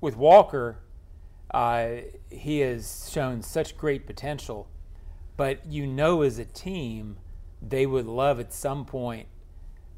with 0.00 0.16
Walker, 0.16 0.76
uh, 1.52 1.88
he 2.30 2.60
has 2.60 3.08
shown 3.12 3.42
such 3.42 3.76
great 3.76 4.06
potential, 4.06 4.68
but 5.36 5.66
you 5.66 5.86
know, 5.86 6.22
as 6.22 6.38
a 6.38 6.44
team, 6.44 7.16
they 7.60 7.86
would 7.86 8.06
love 8.06 8.40
at 8.40 8.52
some 8.52 8.84
point 8.84 9.28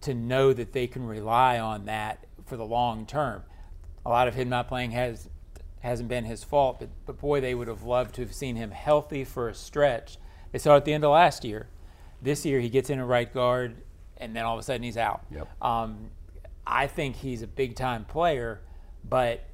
to 0.03 0.15
know 0.15 0.53
that 0.53 0.73
they 0.73 0.87
can 0.87 1.07
rely 1.07 1.59
on 1.59 1.87
that 1.87 2.27
for 2.45 2.57
the 2.57 2.65
long 2.65 3.07
term. 3.07 3.43
A 4.05 4.09
lot 4.09 4.29
of 4.29 4.35
him 4.35 4.49
not 4.49 4.69
playing 4.69 4.93
has 4.93 5.29
hasn't 5.81 6.09
been 6.09 6.25
his 6.25 6.43
fault, 6.43 6.81
but, 6.81 6.89
but 7.07 7.21
boy, 7.21 7.41
they 7.41 7.55
would 7.55 7.69
have 7.69 7.83
loved 7.83 8.15
to 8.17 8.23
have 8.23 8.35
seen 8.35 8.57
him 8.57 8.71
healthy 8.71 9.25
for 9.25 9.49
a 9.49 9.55
stretch. 9.55 10.19
They 10.51 10.59
saw 10.59 10.77
at 10.77 10.85
the 10.85 10.93
end 10.93 11.05
of 11.05 11.13
last 11.13 11.45
year. 11.45 11.69
This 12.21 12.45
year, 12.45 12.61
he 12.61 12.69
gets 12.69 12.91
in 12.91 12.99
a 12.99 13.07
right 13.07 13.33
guard, 13.33 13.77
and 14.17 14.35
then 14.35 14.45
all 14.45 14.55
of 14.55 14.61
a 14.61 14.63
sudden 14.63 14.83
he's 14.83 14.97
out. 14.97 15.25
Yep. 15.31 15.63
Um, 15.63 16.11
I 16.67 16.89
think 16.89 17.17
he's 17.17 17.43
a 17.43 17.47
big 17.47 17.77
time 17.77 18.05
player, 18.05 18.63
but 19.09 19.45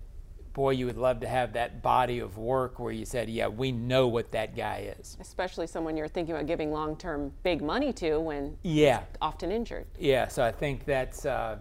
boy, 0.53 0.71
you 0.71 0.87
would 0.87 0.99
love 0.99 1.21
to 1.21 1.29
have 1.29 1.55
that 1.55 1.83
body 1.83 2.19
of 2.19 2.37
work 2.37 2.79
where 2.79 2.93
you 2.93 3.05
said, 3.05 3.29
yeah, 3.31 3.49
we 3.49 3.73
know 3.73 4.09
what 4.09 4.31
that 4.33 4.55
guy 4.55 4.93
is. 4.99 5.17
Especially 5.21 5.67
someone 5.67 5.97
you're 5.97 6.09
thinking 6.09 6.35
about 6.35 6.47
giving 6.47 6.71
long 6.73 6.97
term 6.97 7.33
big 7.43 7.63
money 7.63 7.93
to 7.95 8.19
when 8.19 8.57
Yeah. 8.63 9.03
often 9.21 9.51
injured. 9.51 9.87
Yeah, 9.99 10.29
so 10.29 10.45
I 10.45 10.53
think 10.53 10.85
that's, 10.85 11.25
uh, 11.25 11.59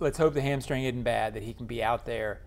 let's 0.00 0.18
hope 0.18 0.34
the 0.34 0.40
hamstring 0.40 0.84
isn't 0.84 1.02
bad, 1.02 1.34
that 1.34 1.42
he 1.42 1.52
can 1.52 1.66
be 1.66 1.82
out 1.82 2.04
there 2.04 2.40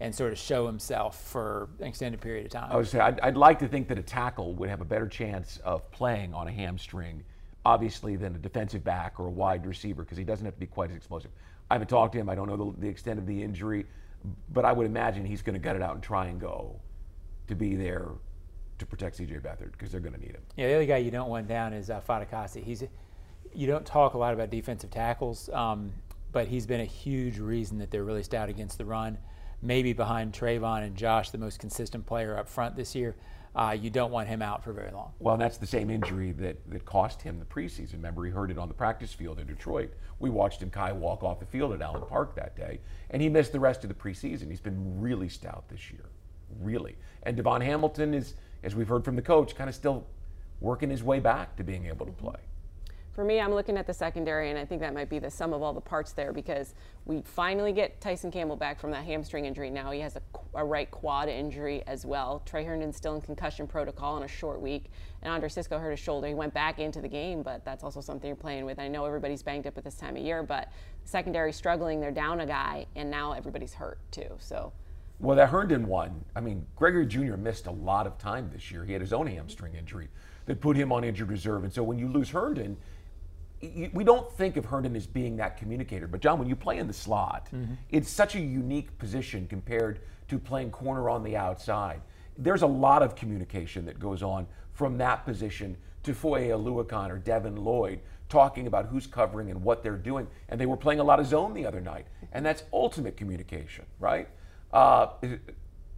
and 0.00 0.14
sort 0.14 0.32
of 0.32 0.38
show 0.38 0.66
himself 0.66 1.22
for 1.24 1.68
an 1.78 1.86
extended 1.86 2.20
period 2.22 2.46
of 2.46 2.52
time. 2.52 2.72
I 2.72 2.76
would 2.76 2.88
say 2.88 3.00
I'd, 3.00 3.20
I'd 3.20 3.36
like 3.36 3.58
to 3.58 3.68
think 3.68 3.88
that 3.88 3.98
a 3.98 4.02
tackle 4.02 4.54
would 4.54 4.70
have 4.70 4.80
a 4.80 4.84
better 4.86 5.06
chance 5.06 5.58
of 5.58 5.90
playing 5.90 6.32
on 6.32 6.48
a 6.48 6.52
hamstring, 6.52 7.22
obviously, 7.66 8.16
than 8.16 8.34
a 8.34 8.38
defensive 8.38 8.82
back 8.82 9.20
or 9.20 9.26
a 9.26 9.30
wide 9.30 9.66
receiver 9.66 10.02
because 10.02 10.16
he 10.16 10.24
doesn't 10.24 10.46
have 10.46 10.54
to 10.54 10.60
be 10.60 10.66
quite 10.66 10.90
as 10.90 10.96
explosive. 10.96 11.30
I 11.70 11.74
haven't 11.74 11.88
talked 11.88 12.14
to 12.14 12.18
him. 12.18 12.30
I 12.30 12.34
don't 12.34 12.48
know 12.48 12.56
the, 12.72 12.80
the 12.80 12.88
extent 12.88 13.18
of 13.18 13.26
the 13.26 13.42
injury, 13.42 13.84
but 14.52 14.64
I 14.64 14.72
would 14.72 14.86
imagine 14.86 15.24
he's 15.24 15.42
going 15.42 15.54
to 15.54 15.60
gut 15.60 15.76
it 15.76 15.82
out 15.82 15.94
and 15.94 16.02
try 16.02 16.26
and 16.26 16.40
go 16.40 16.80
to 17.48 17.54
be 17.54 17.74
there 17.74 18.08
to 18.78 18.86
protect 18.86 19.16
C.J. 19.16 19.36
Beathard 19.36 19.72
because 19.72 19.92
they're 19.92 20.00
going 20.00 20.14
to 20.14 20.20
need 20.20 20.32
him. 20.32 20.42
Yeah, 20.56 20.68
the 20.68 20.74
other 20.74 20.86
guy 20.86 20.96
you 20.98 21.10
don't 21.10 21.28
want 21.28 21.48
down 21.48 21.72
is 21.72 21.90
uh. 21.90 22.00
He's 22.54 22.84
you 23.52 23.66
don't 23.66 23.84
talk 23.84 24.14
a 24.14 24.18
lot 24.18 24.32
about 24.32 24.50
defensive 24.50 24.90
tackles, 24.90 25.48
um, 25.50 25.92
but 26.32 26.46
he's 26.48 26.66
been 26.66 26.80
a 26.80 26.86
huge 26.86 27.38
reason 27.38 27.78
that 27.78 27.90
they're 27.90 28.04
really 28.04 28.22
stout 28.22 28.48
against 28.48 28.78
the 28.78 28.84
run. 28.84 29.18
Maybe 29.62 29.92
behind 29.92 30.32
Travon 30.32 30.84
and 30.84 30.96
Josh, 30.96 31.30
the 31.30 31.38
most 31.38 31.58
consistent 31.58 32.06
player 32.06 32.38
up 32.38 32.48
front 32.48 32.76
this 32.76 32.94
year. 32.94 33.16
Uh, 33.54 33.76
you 33.78 33.90
don't 33.90 34.12
want 34.12 34.28
him 34.28 34.42
out 34.42 34.62
for 34.62 34.72
very 34.72 34.92
long. 34.92 35.12
Well, 35.18 35.36
that's 35.36 35.56
the 35.56 35.66
same 35.66 35.90
injury 35.90 36.32
that, 36.32 36.70
that 36.70 36.84
cost 36.84 37.20
him 37.22 37.40
the 37.40 37.44
preseason. 37.44 37.94
Remember, 37.94 38.24
he 38.24 38.30
hurt 38.30 38.50
it 38.50 38.58
on 38.58 38.68
the 38.68 38.74
practice 38.74 39.12
field 39.12 39.40
in 39.40 39.46
Detroit. 39.46 39.92
We 40.20 40.30
watched 40.30 40.62
him 40.62 40.70
Kai 40.70 40.92
walk 40.92 41.24
off 41.24 41.40
the 41.40 41.46
field 41.46 41.72
at 41.72 41.82
Allen 41.82 42.02
Park 42.08 42.36
that 42.36 42.56
day, 42.56 42.78
and 43.10 43.20
he 43.20 43.28
missed 43.28 43.50
the 43.50 43.58
rest 43.58 43.82
of 43.82 43.88
the 43.88 43.94
preseason. 43.94 44.50
He's 44.50 44.60
been 44.60 45.00
really 45.00 45.28
stout 45.28 45.68
this 45.68 45.90
year, 45.90 46.04
really. 46.60 46.96
And 47.24 47.36
DaVon 47.36 47.62
Hamilton 47.62 48.14
is, 48.14 48.34
as 48.62 48.76
we've 48.76 48.88
heard 48.88 49.04
from 49.04 49.16
the 49.16 49.22
coach, 49.22 49.56
kind 49.56 49.68
of 49.68 49.74
still 49.74 50.06
working 50.60 50.90
his 50.90 51.02
way 51.02 51.18
back 51.18 51.56
to 51.56 51.64
being 51.64 51.86
able 51.86 52.06
to 52.06 52.12
play. 52.12 52.36
For 53.20 53.24
me, 53.24 53.38
I'm 53.38 53.52
looking 53.52 53.76
at 53.76 53.86
the 53.86 53.92
secondary, 53.92 54.48
and 54.48 54.58
I 54.58 54.64
think 54.64 54.80
that 54.80 54.94
might 54.94 55.10
be 55.10 55.18
the 55.18 55.30
sum 55.30 55.52
of 55.52 55.60
all 55.60 55.74
the 55.74 55.80
parts 55.82 56.12
there 56.12 56.32
because 56.32 56.74
we 57.04 57.20
finally 57.20 57.70
get 57.70 58.00
Tyson 58.00 58.30
Campbell 58.30 58.56
back 58.56 58.80
from 58.80 58.90
that 58.92 59.04
hamstring 59.04 59.44
injury. 59.44 59.68
Now 59.68 59.90
he 59.90 60.00
has 60.00 60.16
a, 60.16 60.22
a 60.54 60.64
right 60.64 60.90
quad 60.90 61.28
injury 61.28 61.82
as 61.86 62.06
well. 62.06 62.40
Tre 62.46 62.64
Herndon's 62.64 62.96
still 62.96 63.14
in 63.14 63.20
concussion 63.20 63.66
protocol 63.66 64.14
on 64.14 64.22
a 64.22 64.26
short 64.26 64.62
week, 64.62 64.86
and 65.20 65.30
Andre 65.30 65.50
Cisco 65.50 65.78
hurt 65.78 65.90
his 65.90 66.00
shoulder. 66.00 66.28
He 66.28 66.32
went 66.32 66.54
back 66.54 66.78
into 66.78 67.02
the 67.02 67.08
game, 67.08 67.42
but 67.42 67.62
that's 67.62 67.84
also 67.84 68.00
something 68.00 68.26
you're 68.26 68.36
playing 68.36 68.64
with. 68.64 68.78
I 68.78 68.88
know 68.88 69.04
everybody's 69.04 69.42
banged 69.42 69.66
up 69.66 69.76
at 69.76 69.84
this 69.84 69.96
time 69.96 70.16
of 70.16 70.22
year, 70.22 70.42
but 70.42 70.72
secondary 71.04 71.52
struggling. 71.52 72.00
They're 72.00 72.10
down 72.10 72.40
a 72.40 72.46
guy, 72.46 72.86
and 72.96 73.10
now 73.10 73.32
everybody's 73.32 73.74
hurt 73.74 73.98
too. 74.12 74.34
So 74.38 74.72
Well, 75.18 75.36
that 75.36 75.50
Herndon 75.50 75.86
one, 75.86 76.24
I 76.34 76.40
mean, 76.40 76.64
Gregory 76.74 77.04
Jr. 77.04 77.36
missed 77.36 77.66
a 77.66 77.70
lot 77.70 78.06
of 78.06 78.16
time 78.16 78.48
this 78.50 78.70
year. 78.70 78.82
He 78.86 78.94
had 78.94 79.02
his 79.02 79.12
own 79.12 79.26
hamstring 79.26 79.74
injury 79.74 80.08
that 80.46 80.60
put 80.60 80.76
him 80.76 80.90
on 80.90 81.04
injured 81.04 81.28
reserve. 81.28 81.64
And 81.64 81.72
so 81.72 81.82
when 81.82 81.98
you 81.98 82.08
lose 82.08 82.30
Herndon, 82.30 82.76
we 83.62 84.04
don't 84.04 84.30
think 84.32 84.56
of 84.56 84.64
Herndon 84.64 84.96
as 84.96 85.06
being 85.06 85.36
that 85.36 85.56
communicator. 85.56 86.06
But, 86.06 86.20
John, 86.20 86.38
when 86.38 86.48
you 86.48 86.56
play 86.56 86.78
in 86.78 86.86
the 86.86 86.92
slot, 86.92 87.48
it's 87.90 88.10
such 88.10 88.34
a 88.34 88.40
unique 88.40 88.96
position 88.98 89.46
compared 89.46 90.00
to 90.28 90.38
playing 90.38 90.70
corner 90.70 91.10
on 91.10 91.22
the 91.22 91.36
outside. 91.36 92.00
There's 92.38 92.62
a 92.62 92.66
lot 92.66 93.02
of 93.02 93.14
communication 93.14 93.84
that 93.86 93.98
goes 93.98 94.22
on 94.22 94.46
from 94.72 94.96
that 94.98 95.24
position 95.24 95.76
to 96.04 96.14
Foye 96.14 96.48
Oluokun 96.48 97.10
or 97.10 97.18
Devin 97.18 97.56
Lloyd 97.56 98.00
talking 98.30 98.66
about 98.66 98.86
who's 98.86 99.06
covering 99.06 99.50
and 99.50 99.62
what 99.62 99.82
they're 99.82 99.96
doing. 99.96 100.26
And 100.48 100.58
they 100.58 100.66
were 100.66 100.76
playing 100.76 101.00
a 101.00 101.04
lot 101.04 101.20
of 101.20 101.26
zone 101.26 101.52
the 101.52 101.66
other 101.66 101.80
night. 101.80 102.06
And 102.32 102.46
that's 102.46 102.62
ultimate 102.72 103.16
communication, 103.16 103.84
right? 103.98 104.28
Uh, 104.72 105.08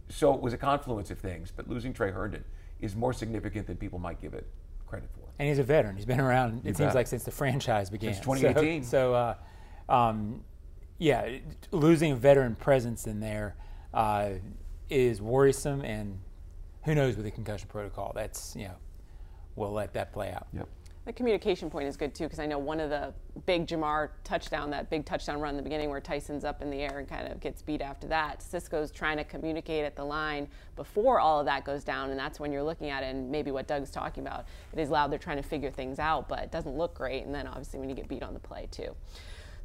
so 0.09 0.33
it 0.33 0.41
was 0.41 0.51
a 0.51 0.57
confluence 0.57 1.11
of 1.11 1.19
things, 1.19 1.53
but 1.55 1.69
losing 1.69 1.93
Tre 1.93 2.11
Herndon 2.11 2.43
is 2.81 2.95
more 2.95 3.13
significant 3.13 3.67
than 3.67 3.77
people 3.77 3.99
might 3.99 4.19
give 4.19 4.33
it 4.33 4.45
credit 4.87 5.09
for. 5.15 5.22
And 5.39 5.47
he's 5.47 5.59
a 5.59 5.63
veteran. 5.63 5.95
He's 5.95 6.05
been 6.05 6.19
around. 6.19 6.59
It 6.59 6.77
seems 6.77 6.89
bet. 6.89 6.95
like 6.95 7.07
since 7.07 7.23
the 7.23 7.31
franchise 7.31 7.89
began. 7.89 8.13
Since 8.13 8.25
2018. 8.25 8.83
So, 8.83 8.89
so 8.89 9.13
uh, 9.13 9.93
um, 9.93 10.43
yeah, 10.97 11.37
losing 11.71 12.11
a 12.11 12.15
veteran 12.15 12.55
presence 12.55 13.07
in 13.07 13.19
there 13.19 13.55
uh, 13.93 14.29
is 14.89 15.21
worrisome, 15.21 15.81
and 15.81 16.19
who 16.85 16.95
knows 16.95 17.15
with 17.15 17.25
the 17.25 17.31
concussion 17.31 17.67
protocol? 17.67 18.11
That's 18.15 18.55
you 18.55 18.65
know, 18.65 18.75
we'll 19.55 19.71
let 19.71 19.93
that 19.93 20.13
play 20.13 20.31
out. 20.31 20.47
Yep. 20.53 20.69
The 21.05 21.11
communication 21.11 21.69
point 21.69 21.89
is 21.89 21.97
good 21.97 22.15
too, 22.15 22.23
because 22.23 22.39
I 22.39 22.45
know 22.45 22.57
one 22.57 22.79
of 22.79 22.89
the 22.89 23.13
big 23.45 23.67
Ja'Marr 23.67 24.09
touchdown, 24.23 24.69
that 24.69 24.89
big 24.89 25.05
touchdown 25.05 25.41
run 25.41 25.49
in 25.51 25.57
the 25.57 25.63
beginning 25.63 25.89
where 25.89 25.99
Tyson's 25.99 26.45
up 26.45 26.61
in 26.61 26.69
the 26.69 26.79
air 26.79 26.99
and 26.99 27.09
kind 27.09 27.29
of 27.29 27.41
gets 27.41 27.61
beat 27.61 27.81
after 27.81 28.07
that. 28.07 28.41
Cisco's 28.41 28.89
trying 28.89 29.17
to 29.17 29.25
communicate 29.25 29.83
at 29.83 29.97
the 29.97 30.03
line 30.05 30.47
before 30.77 31.19
all 31.19 31.41
of 31.41 31.45
that 31.45 31.65
goes 31.65 31.83
down, 31.83 32.09
and 32.09 32.17
that's 32.17 32.39
when 32.39 32.53
you're 32.53 32.63
looking 32.63 32.89
at 32.89 33.03
it 33.03 33.07
and 33.07 33.29
maybe 33.29 33.51
what 33.51 33.67
Doug's 33.67 33.91
talking 33.91 34.25
about. 34.25 34.45
It 34.71 34.79
is 34.79 34.89
loud, 34.89 35.11
they're 35.11 35.19
trying 35.19 35.37
to 35.37 35.43
figure 35.43 35.71
things 35.71 35.99
out, 35.99 36.29
but 36.29 36.39
it 36.39 36.51
doesn't 36.51 36.77
look 36.77 36.93
great, 36.93 37.25
and 37.25 37.35
then 37.35 37.47
obviously 37.47 37.81
when 37.81 37.89
you 37.89 37.95
get 37.95 38.07
beat 38.07 38.23
on 38.23 38.33
the 38.33 38.39
play 38.39 38.69
too. 38.71 38.95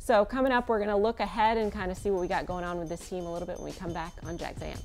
So 0.00 0.24
coming 0.24 0.50
up, 0.50 0.68
we're 0.68 0.78
going 0.78 0.90
to 0.90 0.96
look 0.96 1.20
ahead 1.20 1.56
and 1.56 1.70
kind 1.70 1.92
of 1.92 1.98
see 1.98 2.10
what 2.10 2.20
we 2.20 2.26
got 2.26 2.46
going 2.46 2.64
on 2.64 2.78
with 2.78 2.88
this 2.88 3.08
team 3.08 3.26
a 3.26 3.32
little 3.32 3.46
bit 3.46 3.58
when 3.58 3.72
we 3.72 3.78
come 3.78 3.92
back 3.92 4.12
on 4.24 4.38
Jags 4.38 4.60
AM. 4.60 4.78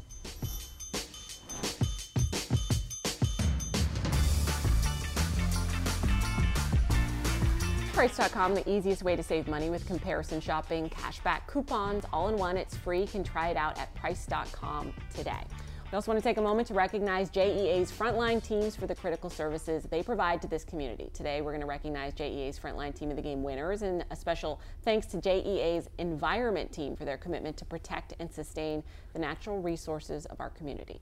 Price.com, 7.93 8.56
the 8.56 8.67
easiest 8.67 9.03
way 9.03 9.15
to 9.15 9.21
save 9.21 9.47
money 9.47 9.69
with 9.69 9.86
comparison 9.86 10.41
shopping, 10.41 10.89
cashback 10.89 11.45
coupons, 11.45 12.06
all 12.12 12.27
in 12.29 12.38
one. 12.38 12.58
It's 12.58 12.75
free. 12.75 13.01
You 13.01 13.08
can 13.08 13.23
try 13.23 13.49
it 13.49 13.56
out 13.56 13.77
at 13.77 13.93
Price.com 13.93 14.91
today. 15.15 15.43
We 15.91 15.95
also 15.95 16.12
want 16.12 16.19
to 16.19 16.27
take 16.27 16.38
a 16.38 16.41
moment 16.41 16.67
to 16.69 16.73
recognize 16.73 17.29
JEA's 17.29 17.91
frontline 17.91 18.43
teams 18.43 18.75
for 18.75 18.88
the 18.88 18.95
critical 18.95 19.29
services 19.29 19.84
they 19.91 20.01
provide 20.01 20.41
to 20.41 20.47
this 20.47 20.63
community. 20.63 21.12
Today, 21.13 21.41
we're 21.41 21.51
going 21.51 21.62
to 21.62 21.67
recognize 21.67 22.15
JEA's 22.15 22.58
frontline 22.58 22.95
team 22.95 23.12
of 23.12 23.15
the 23.15 23.21
game 23.21 23.43
winners, 23.43 23.84
and 23.84 24.03
a 24.10 24.15
special 24.15 24.60
thanks 24.82 25.06
to 25.08 25.17
JEA's 25.17 25.88
environment 25.99 26.71
team 26.71 26.95
for 26.95 27.06
their 27.06 27.17
commitment 27.17 27.58
to 27.58 27.65
protect 27.65 28.15
and 28.19 28.32
sustain 28.32 28.84
the 29.13 29.19
natural 29.19 29.62
resources 29.62 30.25
of 30.25 30.41
our 30.41 30.49
community. 30.49 30.99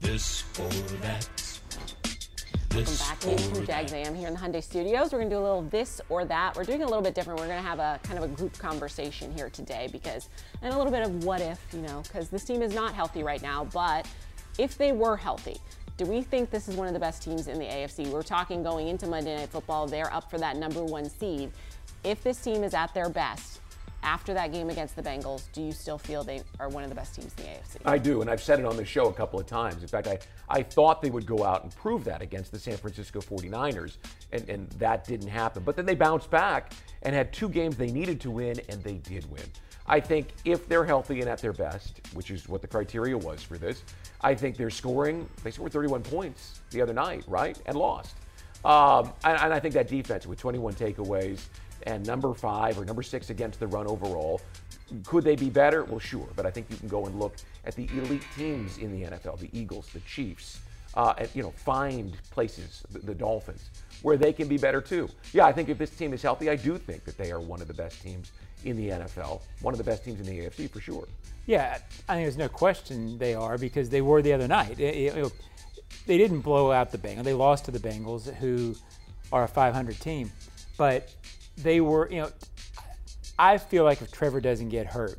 This 0.00 0.44
or 0.60 0.68
that. 0.98 2.03
Welcome 2.74 2.96
back 2.96 3.20
to 3.20 3.66
Jags 3.66 3.92
AM 3.92 4.16
here 4.16 4.26
in 4.26 4.34
the 4.34 4.40
Hyundai 4.40 4.60
Studios. 4.60 5.12
We're 5.12 5.18
going 5.18 5.30
to 5.30 5.36
do 5.36 5.40
a 5.40 5.44
little 5.44 5.62
this 5.62 6.00
or 6.08 6.24
that. 6.24 6.56
We're 6.56 6.64
doing 6.64 6.82
a 6.82 6.86
little 6.86 7.02
bit 7.02 7.14
different. 7.14 7.38
We're 7.38 7.46
going 7.46 7.62
to 7.62 7.68
have 7.68 7.78
a 7.78 8.00
kind 8.02 8.18
of 8.18 8.24
a 8.24 8.34
group 8.34 8.58
conversation 8.58 9.32
here 9.32 9.48
today 9.48 9.88
because, 9.92 10.28
and 10.60 10.74
a 10.74 10.76
little 10.76 10.90
bit 10.90 11.02
of 11.02 11.22
what 11.22 11.40
if, 11.40 11.60
you 11.72 11.82
know, 11.82 12.02
because 12.02 12.30
this 12.30 12.42
team 12.42 12.62
is 12.62 12.74
not 12.74 12.92
healthy 12.92 13.22
right 13.22 13.40
now. 13.40 13.68
But 13.72 14.08
if 14.58 14.76
they 14.76 14.90
were 14.90 15.16
healthy, 15.16 15.58
do 15.98 16.04
we 16.04 16.20
think 16.20 16.50
this 16.50 16.66
is 16.66 16.74
one 16.74 16.88
of 16.88 16.94
the 16.94 16.98
best 16.98 17.22
teams 17.22 17.46
in 17.46 17.60
the 17.60 17.64
AFC? 17.64 18.08
We're 18.08 18.24
talking 18.24 18.64
going 18.64 18.88
into 18.88 19.06
Monday 19.06 19.36
Night 19.36 19.50
Football. 19.50 19.86
They're 19.86 20.12
up 20.12 20.28
for 20.28 20.38
that 20.38 20.56
number 20.56 20.82
one 20.82 21.08
seed. 21.08 21.52
If 22.02 22.24
this 22.24 22.40
team 22.40 22.64
is 22.64 22.74
at 22.74 22.92
their 22.92 23.08
best, 23.08 23.53
after 24.04 24.34
that 24.34 24.52
game 24.52 24.70
against 24.70 24.94
the 24.94 25.02
Bengals, 25.02 25.44
do 25.52 25.62
you 25.62 25.72
still 25.72 25.98
feel 25.98 26.22
they 26.22 26.42
are 26.60 26.68
one 26.68 26.82
of 26.82 26.90
the 26.90 26.94
best 26.94 27.14
teams 27.14 27.34
in 27.38 27.44
the 27.44 27.50
AFC? 27.50 27.76
I 27.84 27.98
do, 27.98 28.20
and 28.20 28.30
I've 28.30 28.42
said 28.42 28.60
it 28.60 28.66
on 28.66 28.76
the 28.76 28.84
show 28.84 29.08
a 29.08 29.12
couple 29.12 29.40
of 29.40 29.46
times. 29.46 29.82
In 29.82 29.88
fact, 29.88 30.06
I, 30.06 30.18
I 30.48 30.62
thought 30.62 31.02
they 31.02 31.10
would 31.10 31.26
go 31.26 31.42
out 31.42 31.64
and 31.64 31.74
prove 31.74 32.04
that 32.04 32.22
against 32.22 32.52
the 32.52 32.58
San 32.58 32.76
Francisco 32.76 33.20
49ers, 33.20 33.96
and, 34.32 34.48
and 34.48 34.70
that 34.72 35.04
didn't 35.04 35.28
happen. 35.28 35.62
But 35.64 35.74
then 35.74 35.86
they 35.86 35.94
bounced 35.94 36.30
back 36.30 36.72
and 37.02 37.14
had 37.14 37.32
two 37.32 37.48
games 37.48 37.76
they 37.76 37.90
needed 37.90 38.20
to 38.20 38.30
win, 38.30 38.60
and 38.68 38.82
they 38.84 38.94
did 38.94 39.28
win. 39.30 39.44
I 39.86 40.00
think 40.00 40.28
if 40.44 40.68
they're 40.68 40.84
healthy 40.84 41.20
and 41.20 41.28
at 41.28 41.40
their 41.40 41.52
best, 41.52 42.00
which 42.14 42.30
is 42.30 42.48
what 42.48 42.62
the 42.62 42.68
criteria 42.68 43.16
was 43.16 43.42
for 43.42 43.58
this, 43.58 43.82
I 44.20 44.34
think 44.34 44.56
they're 44.56 44.70
scoring, 44.70 45.28
they 45.42 45.50
scored 45.50 45.72
31 45.72 46.02
points 46.02 46.60
the 46.70 46.80
other 46.80 46.94
night, 46.94 47.24
right? 47.26 47.58
And 47.66 47.76
lost. 47.76 48.16
Um, 48.64 49.12
and, 49.24 49.38
and 49.40 49.52
I 49.52 49.60
think 49.60 49.74
that 49.74 49.88
defense 49.88 50.26
with 50.26 50.38
21 50.38 50.74
takeaways, 50.74 51.40
and 51.86 52.06
number 52.06 52.32
five 52.34 52.78
or 52.78 52.84
number 52.84 53.02
six 53.02 53.30
against 53.30 53.60
the 53.60 53.66
run 53.66 53.86
overall. 53.86 54.40
Could 55.04 55.24
they 55.24 55.36
be 55.36 55.50
better? 55.50 55.84
Well, 55.84 55.98
sure, 55.98 56.28
but 56.36 56.46
I 56.46 56.50
think 56.50 56.66
you 56.70 56.76
can 56.76 56.88
go 56.88 57.06
and 57.06 57.18
look 57.18 57.36
at 57.64 57.74
the 57.74 57.88
elite 57.96 58.24
teams 58.36 58.78
in 58.78 58.92
the 58.92 59.08
NFL, 59.08 59.38
the 59.38 59.50
Eagles, 59.52 59.88
the 59.92 60.00
Chiefs, 60.00 60.60
uh, 60.94 61.14
and, 61.18 61.28
you 61.34 61.42
know, 61.42 61.50
find 61.50 62.16
places, 62.30 62.82
the, 62.90 63.00
the 63.00 63.14
Dolphins, 63.14 63.70
where 64.02 64.16
they 64.16 64.32
can 64.32 64.46
be 64.46 64.58
better 64.58 64.80
too. 64.80 65.08
Yeah, 65.32 65.46
I 65.46 65.52
think 65.52 65.68
if 65.68 65.78
this 65.78 65.90
team 65.90 66.12
is 66.12 66.22
healthy, 66.22 66.50
I 66.50 66.56
do 66.56 66.78
think 66.78 67.04
that 67.04 67.16
they 67.16 67.32
are 67.32 67.40
one 67.40 67.60
of 67.60 67.68
the 67.68 67.74
best 67.74 68.00
teams 68.02 68.32
in 68.64 68.76
the 68.76 68.90
NFL, 68.90 69.40
one 69.60 69.74
of 69.74 69.78
the 69.78 69.84
best 69.84 70.04
teams 70.04 70.20
in 70.20 70.26
the 70.26 70.40
AFC 70.40 70.70
for 70.70 70.80
sure. 70.80 71.06
Yeah, 71.46 71.78
I 72.08 72.14
think 72.14 72.24
there's 72.24 72.38
no 72.38 72.48
question 72.48 73.18
they 73.18 73.34
are 73.34 73.58
because 73.58 73.90
they 73.90 74.00
were 74.00 74.22
the 74.22 74.32
other 74.32 74.48
night. 74.48 74.80
It, 74.80 75.16
it, 75.16 75.32
they 76.06 76.18
didn't 76.18 76.40
blow 76.40 76.70
out 76.70 76.92
the 76.92 76.98
Bengals. 76.98 77.24
They 77.24 77.34
lost 77.34 77.64
to 77.66 77.70
the 77.70 77.78
Bengals, 77.78 78.32
who 78.34 78.74
are 79.32 79.44
a 79.44 79.48
500 79.48 79.98
team. 80.00 80.30
But 80.76 81.12
they 81.56 81.80
were, 81.80 82.10
you 82.10 82.22
know, 82.22 82.30
I 83.38 83.58
feel 83.58 83.84
like 83.84 84.02
if 84.02 84.12
Trevor 84.12 84.40
doesn't 84.40 84.68
get 84.68 84.86
hurt, 84.86 85.18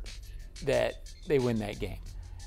that 0.64 0.94
they 1.26 1.38
win 1.38 1.58
that 1.58 1.78
game. 1.78 1.98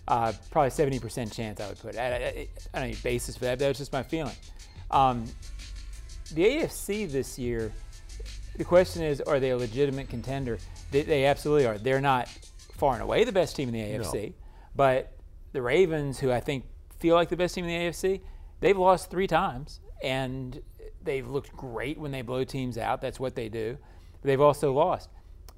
Uh, 0.08 0.34
probably 0.50 0.72
70% 0.72 1.32
chance 1.34 1.62
I 1.62 1.68
would 1.68 1.80
put. 1.80 1.96
I, 1.96 2.16
I, 2.16 2.48
I 2.74 2.80
don't 2.80 2.90
need 2.90 3.04
basis 3.04 3.38
for 3.38 3.46
that. 3.46 3.60
That 3.60 3.68
was 3.68 3.78
just 3.78 3.94
my 3.94 4.02
feeling. 4.02 4.36
Um, 4.90 5.26
the 6.34 6.44
AFC 6.46 7.12
this 7.12 7.38
year, 7.38 7.72
the 8.58 8.64
question 8.64 9.04
is, 9.04 9.22
are 9.22 9.40
they 9.40 9.52
a 9.52 9.58
legitimate 9.58 10.10
contender? 10.10 10.58
They, 10.92 11.04
they, 11.04 11.26
absolutely 11.26 11.68
are. 11.68 11.78
They're 11.78 12.02
not 12.02 12.28
far 12.78 12.94
and 12.94 13.04
away 13.04 13.24
the 13.24 13.32
best 13.32 13.56
team 13.56 13.70
in 13.70 13.74
the 13.74 13.82
AFC, 13.82 14.30
no. 14.30 14.34
but 14.76 15.14
the 15.52 15.62
Ravens, 15.62 16.20
who 16.20 16.32
I 16.32 16.40
think 16.40 16.66
feel 17.00 17.16
like 17.16 17.30
the 17.30 17.38
best 17.38 17.56
team 17.56 17.66
in 17.66 17.70
the 17.70 17.90
AFC, 17.90 18.22
they've 18.60 18.78
lost 18.78 19.10
three 19.10 19.28
times, 19.28 19.80
and 20.04 20.62
they've 21.04 21.28
looked 21.28 21.56
great 21.56 21.98
when 21.98 22.12
they 22.12 22.22
blow 22.22 22.44
teams 22.44 22.78
out. 22.78 23.02
That's 23.02 23.20
what 23.20 23.36
they 23.36 23.50
do. 23.50 23.78
But 24.22 24.28
they've 24.28 24.42
also 24.42 24.74
lost. 24.74 25.10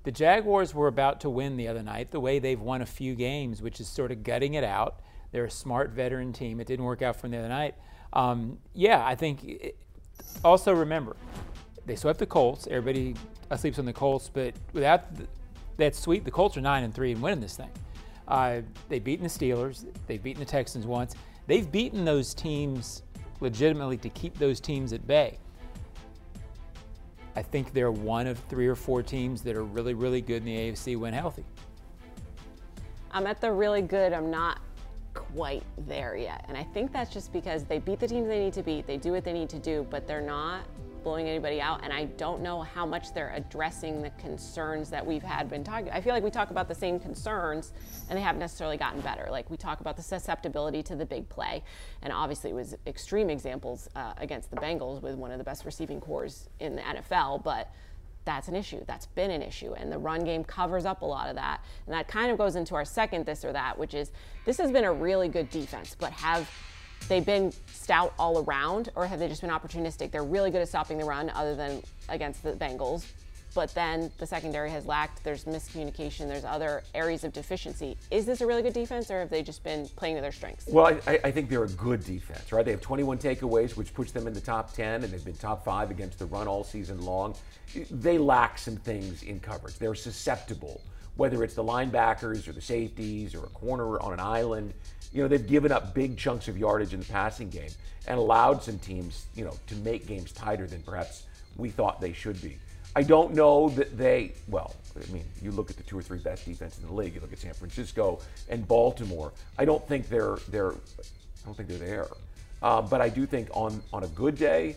The 0.04 0.12
Jaguars 0.12 0.74
were 0.74 0.88
about 0.88 1.22
to 1.22 1.30
win 1.30 1.58
the 1.58 1.68
other 1.68 1.84
night 1.84 2.12
the 2.12 2.20
way 2.20 2.40
they've 2.40 2.60
won 2.60 2.82
a 2.82 2.86
few 2.86 3.16
games, 3.16 3.62
which 3.62 3.80
is 3.80 3.88
sort 3.88 4.12
of 4.12 4.24
gutting 4.24 4.56
it 4.56 4.64
out. 4.64 5.02
They're 5.32 5.46
a 5.46 5.52
smart 5.52 5.92
veteran 5.92 6.34
team. 6.34 6.60
It 6.60 6.68
didn't 6.68 6.86
work 6.86 7.02
out 7.02 7.22
them 7.22 7.32
the 7.32 7.38
other 7.38 7.50
night. 7.50 7.76
Um, 8.14 8.58
yeah, 8.74 9.06
I 9.06 9.16
think. 9.16 9.44
It, 9.44 9.78
also 10.44 10.74
remember, 10.74 11.16
they 11.86 11.96
swept 11.96 12.20
the 12.20 12.26
Colts. 12.26 12.68
Everybody 12.70 13.16
sleeps 13.58 13.80
on 13.80 13.86
the 13.86 13.94
Colts, 13.94 14.30
but 14.32 14.54
without 14.74 15.16
the, 15.16 15.28
that 15.78 15.96
sweep, 15.96 16.26
the 16.26 16.32
Colts 16.32 16.58
are 16.58 16.62
nine 16.62 16.84
and 16.84 16.94
three 16.94 17.12
and 17.12 17.22
winning 17.22 17.40
this 17.40 17.56
thing. 17.56 17.70
Uh, 18.28 18.62
they've 18.90 19.04
beaten 19.04 19.24
the 19.24 19.30
Steelers. 19.30 19.86
They've 20.08 20.22
beaten 20.22 20.40
the 20.40 20.50
Texans 20.50 20.86
once. 20.86 21.16
They've 21.52 21.70
beaten 21.70 22.06
those 22.06 22.34
teams 22.34 23.04
legitimately 23.42 23.98
to 23.98 24.10
keep 24.12 24.40
those 24.40 24.62
teams 24.62 24.94
at 24.94 25.06
bay. 25.06 25.38
I 27.36 27.42
think 27.42 27.74
they're 27.74 27.92
one 27.92 28.26
of 28.26 28.40
three 28.48 28.68
or 28.68 28.76
four 28.76 29.04
teams 29.04 29.42
that 29.42 29.58
are 29.58 29.66
really, 29.66 29.94
really 29.94 30.22
good 30.22 30.38
in 30.38 30.46
the 30.46 30.56
AFC 30.56 30.96
when 30.96 31.12
healthy. 31.12 31.44
I'm 33.12 33.28
at 33.28 33.42
the 33.42 33.52
really 33.52 33.82
good. 33.82 34.14
I'm 34.14 34.32
not 34.32 34.62
quite 35.14 35.64
there 35.90 36.16
yet. 36.16 36.46
And 36.48 36.56
I 36.56 36.64
think 36.64 36.94
that's 36.94 37.12
just 37.12 37.34
because 37.34 37.66
they 37.66 37.80
beat 37.80 38.00
the 38.00 38.08
teams 38.08 38.30
they 38.30 38.40
need 38.40 38.54
to 38.54 38.64
beat, 38.64 38.88
they 38.88 38.96
do 38.96 39.12
what 39.12 39.26
they 39.26 39.34
need 39.34 39.50
to 39.50 39.60
do, 39.60 39.86
but 39.90 40.08
they're 40.08 40.22
not 40.22 40.62
blowing 41.04 41.28
anybody 41.28 41.62
out. 41.62 41.82
And 41.84 41.92
I 41.92 42.06
don't 42.06 42.42
know 42.42 42.62
how 42.62 42.86
much 42.86 43.14
they're 43.14 43.34
addressing 43.36 44.02
the 44.02 44.10
concerns 44.12 44.90
that 44.90 45.06
we've 45.06 45.24
had 45.24 45.50
been 45.50 45.64
talking. 45.64 45.90
I 45.90 46.02
feel 46.02 46.14
like 46.14 46.24
we 46.24 46.32
talk 46.32 46.52
about 46.52 46.68
the 46.68 46.76
same 46.76 47.00
concerns 47.00 47.74
and 48.10 48.18
they 48.18 48.22
haven't 48.22 48.40
necessarily 48.40 48.78
gotten 48.78 49.02
better. 49.02 49.28
Like 49.30 49.50
we 49.50 49.58
talk 49.58 49.82
about 49.82 49.98
the 49.98 50.04
susceptibility 50.04 50.84
to 50.84 50.96
the 50.96 51.06
big 51.06 51.28
play. 51.30 51.64
And 52.02 52.12
obviously 52.12 52.52
it 52.52 52.56
was 52.56 52.76
extreme 52.88 53.30
examples 53.30 53.90
uh, 53.96 54.14
against 54.18 54.50
the 54.50 54.58
Bengals 54.58 55.02
with 55.02 55.16
one 55.16 55.32
of 55.32 55.38
the 55.38 55.44
best 55.44 55.66
receiving 55.66 56.00
corps 56.00 56.50
in 56.60 56.76
the 56.76 56.82
NFL. 56.82 57.44
But 57.44 57.72
that's 58.26 58.48
an 58.48 58.56
issue. 58.56 58.84
That's 58.86 59.08
been 59.08 59.32
an 59.32 59.42
issue. 59.42 59.74
And 59.74 59.92
the 59.92 59.98
run 59.98 60.24
game 60.24 60.44
covers 60.44 60.86
up 60.86 61.02
a 61.02 61.06
lot 61.06 61.30
of 61.30 61.36
that. 61.36 61.64
And 61.86 61.94
that 61.94 62.08
kind 62.08 62.32
of 62.32 62.38
goes 62.38 62.56
into 62.56 62.76
our 62.76 62.86
second 62.86 63.26
this 63.26 63.44
or 63.44 63.52
that, 63.54 63.78
which 63.78 63.94
is 63.94 64.12
this 64.46 64.58
has 64.58 64.72
been 64.72 64.84
a 64.84 64.94
really 64.94 65.28
good 65.28 65.50
defense, 65.50 65.96
but 66.00 66.12
have 66.14 66.50
they've 67.08 67.26
been 67.26 67.52
stout 67.74 68.14
all 68.18 68.44
around, 68.44 68.90
or 68.96 69.06
have 69.06 69.20
they 69.20 69.28
just 69.28 69.42
been 69.42 69.50
opportunistic? 69.50 70.12
They're 70.12 70.24
really 70.24 70.52
good 70.52 70.62
at 70.62 70.68
stopping 70.70 70.98
the 70.98 71.06
run, 71.06 71.30
other 71.32 71.56
than 71.56 71.82
against 72.10 72.44
the 72.44 72.54
Bengals. 72.54 73.06
But 73.54 73.74
then 73.74 74.12
the 74.18 74.26
secondary 74.26 74.70
has 74.72 74.86
lacked. 74.86 75.24
There's 75.24 75.44
miscommunication. 75.44 76.28
There's 76.28 76.46
other 76.46 76.84
areas 76.96 77.24
of 77.24 77.34
deficiency. 77.34 77.98
Is 78.10 78.26
this 78.26 78.40
a 78.40 78.48
really 78.48 78.62
good 78.62 78.74
defense, 78.74 79.12
or 79.12 79.20
have 79.20 79.30
they 79.30 79.44
just 79.44 79.64
been 79.64 79.88
playing 79.98 80.16
to 80.16 80.22
their 80.22 80.32
strengths? 80.32 80.68
Well, 80.68 80.98
I, 81.06 81.20
I 81.24 81.32
think 81.32 81.50
they're 81.50 81.66
a 81.66 81.70
good 81.70 82.04
defense, 82.06 82.52
right? 82.54 82.64
They 82.64 82.72
have 82.72 82.82
21 82.82 83.18
takeaways, 83.18 83.76
which 83.76 83.94
puts 83.94 84.12
them 84.12 84.26
in 84.26 84.34
the 84.34 84.42
top 84.42 84.74
10, 84.74 85.04
and 85.04 85.12
they've 85.12 85.26
been 85.26 85.36
top 85.36 85.66
five 85.66 85.92
against 85.92 86.20
the 86.20 86.28
run 86.28 86.48
all 86.48 86.64
season 86.64 87.04
long. 87.04 87.36
They 87.90 88.18
lack 88.18 88.58
some 88.58 88.78
things 88.78 89.24
in 89.24 89.40
coverage. 89.42 89.78
They're 89.78 89.96
susceptible, 89.96 90.82
whether 91.18 91.44
it's 91.44 91.56
the 91.56 91.64
linebackers 91.64 92.48
or 92.48 92.54
the 92.54 92.62
safeties 92.62 93.36
or 93.36 93.44
a 93.44 93.50
corner 93.50 94.00
on 94.00 94.14
an 94.14 94.22
island 94.22 94.74
you 95.14 95.22
know, 95.22 95.28
they've 95.28 95.48
given 95.48 95.72
up 95.72 95.94
big 95.94 96.18
chunks 96.18 96.48
of 96.48 96.58
yardage 96.58 96.94
in 96.94 97.00
the 97.00 97.06
passing 97.06 97.50
game 97.50 97.70
and 98.08 98.18
allowed 98.18 98.64
some 98.64 98.80
teams, 98.80 99.26
you 99.36 99.44
know, 99.44 99.54
to 99.68 99.76
make 99.78 100.08
games 100.08 100.32
tighter 100.32 100.68
than 100.68 100.82
perhaps 100.82 101.24
we 101.58 101.70
thought 101.70 102.00
they 102.00 102.14
should 102.14 102.42
be. 102.42 102.58
I 102.96 103.04
don't 103.04 103.34
know 103.34 103.70
that 103.70 103.98
they, 103.98 104.34
well, 104.48 104.76
I 104.96 105.12
mean, 105.12 105.24
you 105.42 105.52
look 105.52 105.70
at 105.70 105.78
the 105.78 105.84
two 105.84 105.98
or 105.98 106.02
three 106.02 106.18
best 106.18 106.46
defenses 106.46 106.82
in 106.82 106.88
the 106.88 106.94
league. 106.94 107.16
You 107.16 107.22
look 107.22 107.32
at 107.32 107.40
San 107.40 107.54
Francisco 107.54 108.20
and 108.50 108.68
Baltimore. 108.68 109.32
I 109.58 109.66
don't 109.66 109.86
think 109.88 110.10
they're 110.10 110.38
they're, 110.50 110.74
I 110.74 111.46
don't 111.46 111.56
think 111.56 111.70
they're 111.70 111.78
there. 111.78 112.08
Uh, 112.62 112.82
but 112.82 113.00
I 113.02 113.10
do 113.10 113.26
think 113.26 113.50
on 113.54 113.82
on 113.94 114.04
a 114.04 114.08
good 114.10 114.38
day, 114.38 114.76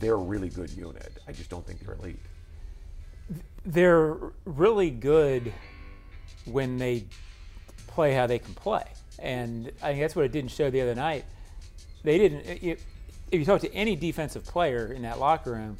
they're 0.00 0.14
a 0.14 0.16
really 0.16 0.48
good 0.48 0.70
unit. 0.70 1.12
I 1.28 1.32
just 1.32 1.48
don't 1.48 1.64
think 1.64 1.80
they're 1.80 1.94
elite. 1.94 2.18
They're 3.64 4.16
really 4.44 4.90
good 4.90 5.52
when 6.44 6.78
they 6.78 7.04
play 7.92 8.14
how 8.14 8.26
they 8.26 8.38
can 8.38 8.54
play. 8.54 8.84
And 9.18 9.70
I 9.82 9.90
think 9.90 10.00
that's 10.00 10.16
what 10.16 10.24
it 10.24 10.32
didn't 10.32 10.50
show 10.50 10.70
the 10.70 10.80
other 10.80 10.94
night. 10.94 11.24
They 12.02 12.18
didn't. 12.18 12.40
If 12.62 13.38
you 13.38 13.44
talk 13.44 13.60
to 13.60 13.72
any 13.72 13.96
defensive 13.96 14.44
player 14.44 14.92
in 14.92 15.02
that 15.02 15.18
locker 15.20 15.52
room, 15.52 15.76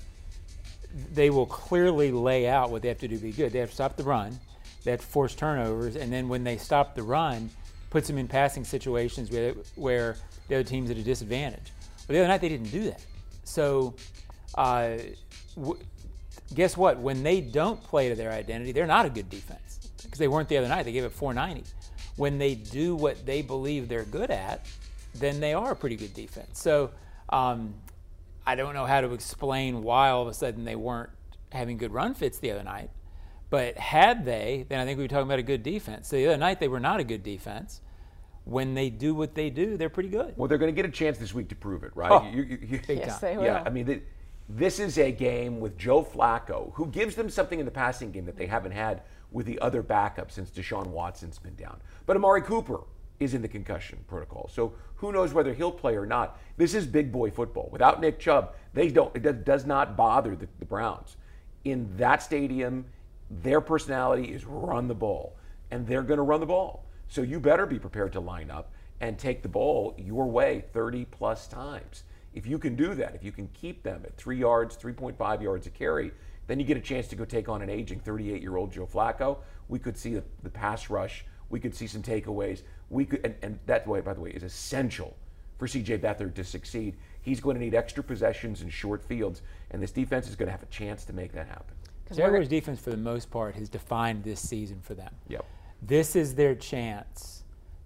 they 1.12 1.30
will 1.30 1.46
clearly 1.46 2.12
lay 2.12 2.48
out 2.48 2.70
what 2.70 2.82
they 2.82 2.88
have 2.88 2.98
to 2.98 3.08
do 3.08 3.16
to 3.16 3.22
be 3.22 3.32
good. 3.32 3.52
They 3.52 3.58
have 3.58 3.70
to 3.70 3.74
stop 3.74 3.96
the 3.96 4.04
run, 4.04 4.38
they 4.84 4.90
have 4.90 5.00
to 5.00 5.06
force 5.06 5.34
turnovers, 5.34 5.96
and 5.96 6.12
then 6.12 6.28
when 6.28 6.44
they 6.44 6.56
stop 6.56 6.94
the 6.94 7.02
run, 7.02 7.50
puts 7.90 8.06
them 8.06 8.18
in 8.18 8.28
passing 8.28 8.64
situations 8.64 9.30
where, 9.30 9.54
where 9.74 10.16
the 10.48 10.56
other 10.56 10.64
team's 10.64 10.90
at 10.90 10.96
a 10.96 11.02
disadvantage. 11.02 11.72
But 12.06 12.14
the 12.14 12.20
other 12.20 12.28
night 12.28 12.40
they 12.40 12.48
didn't 12.48 12.70
do 12.70 12.84
that. 12.84 13.04
So, 13.44 13.94
uh, 14.54 14.96
w- 15.56 15.78
guess 16.54 16.76
what? 16.76 16.98
When 16.98 17.22
they 17.22 17.40
don't 17.40 17.82
play 17.82 18.08
to 18.08 18.14
their 18.14 18.32
identity, 18.32 18.72
they're 18.72 18.86
not 18.86 19.06
a 19.06 19.10
good 19.10 19.28
defense 19.28 19.90
because 20.02 20.18
they 20.18 20.28
weren't 20.28 20.48
the 20.48 20.56
other 20.56 20.68
night. 20.68 20.84
They 20.84 20.92
gave 20.92 21.04
up 21.04 21.12
490. 21.12 21.68
When 22.16 22.38
they 22.38 22.54
do 22.54 22.94
what 22.94 23.24
they 23.24 23.42
believe 23.42 23.88
they're 23.88 24.04
good 24.04 24.30
at, 24.30 24.66
then 25.14 25.40
they 25.40 25.54
are 25.54 25.72
a 25.72 25.76
pretty 25.76 25.96
good 25.96 26.14
defense. 26.14 26.60
So 26.60 26.90
um, 27.30 27.74
I 28.46 28.54
don't 28.54 28.74
know 28.74 28.84
how 28.86 29.00
to 29.00 29.12
explain 29.14 29.82
why 29.82 30.10
all 30.10 30.22
of 30.22 30.28
a 30.28 30.34
sudden 30.34 30.64
they 30.64 30.76
weren't 30.76 31.10
having 31.52 31.76
good 31.78 31.92
run 31.92 32.14
fits 32.14 32.38
the 32.38 32.50
other 32.50 32.62
night. 32.64 32.90
But 33.50 33.76
had 33.76 34.24
they, 34.24 34.64
then 34.68 34.78
I 34.80 34.84
think 34.86 34.96
we 34.98 35.04
were 35.04 35.08
talking 35.08 35.26
about 35.26 35.38
a 35.38 35.42
good 35.42 35.62
defense. 35.62 36.08
So 36.08 36.16
the 36.16 36.26
other 36.28 36.36
night 36.38 36.60
they 36.60 36.68
were 36.68 36.80
not 36.80 37.00
a 37.00 37.04
good 37.04 37.22
defense. 37.22 37.80
When 38.44 38.74
they 38.74 38.90
do 38.90 39.14
what 39.14 39.34
they 39.34 39.50
do, 39.50 39.76
they're 39.76 39.88
pretty 39.90 40.08
good. 40.08 40.34
Well, 40.36 40.48
they're 40.48 40.58
going 40.58 40.74
to 40.74 40.76
get 40.76 40.88
a 40.88 40.92
chance 40.92 41.16
this 41.18 41.32
week 41.32 41.48
to 41.50 41.54
prove 41.54 41.84
it, 41.84 41.92
right? 41.94 42.10
Oh, 42.10 42.28
You- 42.30 42.42
you- 42.42 42.58
you- 42.62 42.80
big 42.86 42.98
Yes, 42.98 43.20
time. 43.20 43.30
they 43.30 43.36
will. 43.36 43.44
Yeah, 43.44 43.62
I 43.64 43.70
mean, 43.70 43.86
th- 43.86 44.02
this 44.48 44.80
is 44.80 44.98
a 44.98 45.12
game 45.12 45.60
with 45.60 45.78
Joe 45.78 46.02
Flacco, 46.02 46.72
who 46.74 46.86
gives 46.86 47.14
them 47.14 47.30
something 47.30 47.58
in 47.60 47.64
the 47.66 47.70
passing 47.70 48.10
game 48.10 48.24
that 48.24 48.36
they 48.36 48.46
haven't 48.46 48.72
had 48.72 49.02
with 49.32 49.46
the 49.46 49.58
other 49.60 49.82
backups 49.82 50.32
since 50.32 50.50
Deshaun 50.50 50.88
Watson's 50.88 51.38
been 51.38 51.54
down. 51.56 51.80
But 52.06 52.16
Amari 52.16 52.42
Cooper 52.42 52.80
is 53.20 53.34
in 53.34 53.42
the 53.42 53.48
concussion 53.48 53.98
protocol, 54.08 54.50
so 54.52 54.72
who 54.96 55.12
knows 55.12 55.32
whether 55.32 55.52
he'll 55.54 55.72
play 55.72 55.96
or 55.96 56.06
not. 56.06 56.38
This 56.56 56.74
is 56.74 56.86
big 56.86 57.12
boy 57.12 57.30
football. 57.30 57.68
Without 57.72 58.00
Nick 58.00 58.18
Chubb, 58.18 58.54
they 58.74 58.88
don't. 58.88 59.14
It 59.14 59.44
does- 59.44 59.66
not 59.66 59.96
bother 59.96 60.34
the, 60.36 60.48
the 60.58 60.64
Browns. 60.64 61.16
In 61.64 61.96
that 61.96 62.22
stadium, 62.22 62.84
their 63.30 63.60
personality 63.60 64.32
is 64.32 64.44
run 64.44 64.88
the 64.88 64.94
ball, 64.94 65.36
and 65.70 65.86
they're 65.86 66.02
going 66.02 66.18
to 66.18 66.22
run 66.24 66.40
the 66.40 66.46
ball. 66.46 66.84
So 67.08 67.22
you 67.22 67.40
better 67.40 67.66
be 67.66 67.78
prepared 67.78 68.12
to 68.14 68.20
line 68.20 68.50
up 68.50 68.72
and 69.00 69.18
take 69.18 69.42
the 69.42 69.48
ball 69.48 69.94
your 69.98 70.26
way 70.26 70.64
30 70.72 71.04
plus 71.06 71.46
times. 71.46 72.04
If 72.34 72.46
you 72.46 72.58
can 72.58 72.76
do 72.76 72.94
that, 72.94 73.14
if 73.14 73.22
you 73.22 73.32
can 73.32 73.48
keep 73.48 73.82
them 73.82 74.02
at 74.04 74.16
three 74.16 74.38
yards, 74.38 74.76
3.5 74.76 75.42
yards 75.42 75.66
a 75.66 75.70
carry, 75.70 76.12
then 76.46 76.58
you 76.58 76.64
get 76.66 76.76
a 76.76 76.80
chance 76.80 77.08
to 77.08 77.16
go 77.16 77.24
take 77.24 77.48
on 77.48 77.62
an 77.62 77.70
aging 77.70 78.00
38 78.00 78.42
year 78.42 78.56
old 78.56 78.72
Joe 78.72 78.86
Flacco. 78.86 79.38
We 79.68 79.78
could 79.78 79.96
see 79.96 80.14
the, 80.14 80.24
the 80.42 80.50
pass 80.50 80.90
rush. 80.90 81.24
We 81.50 81.60
could 81.60 81.74
see 81.74 81.86
some 81.86 82.02
takeaways. 82.02 82.62
We 82.90 83.04
could, 83.04 83.24
and, 83.24 83.34
and 83.42 83.58
that 83.66 83.86
way, 83.86 84.00
by 84.00 84.14
the 84.14 84.20
way, 84.20 84.30
is 84.30 84.42
essential 84.42 85.16
for 85.58 85.66
CJ 85.66 86.00
Beathard 86.00 86.34
to 86.34 86.44
succeed. 86.44 86.96
He's 87.22 87.40
going 87.40 87.54
to 87.56 87.60
need 87.60 87.74
extra 87.74 88.02
possessions 88.02 88.62
and 88.62 88.72
short 88.72 89.04
fields, 89.04 89.42
and 89.70 89.82
this 89.82 89.92
defense 89.92 90.28
is 90.28 90.34
going 90.34 90.46
to 90.48 90.52
have 90.52 90.62
a 90.62 90.66
chance 90.66 91.04
to 91.04 91.12
make 91.12 91.32
that 91.32 91.46
happen. 91.46 91.74
'Cause 92.06 92.16
we're- 92.18 92.26
Jaguars 92.28 92.48
defense, 92.48 92.80
for 92.80 92.90
the 92.90 92.96
most 92.96 93.30
part, 93.30 93.54
has 93.54 93.68
defined 93.68 94.24
this 94.24 94.40
season 94.40 94.80
for 94.82 94.94
them. 94.94 95.14
Yep. 95.28 95.44
This 95.82 96.16
is 96.16 96.34
their 96.34 96.54
chance 96.54 97.44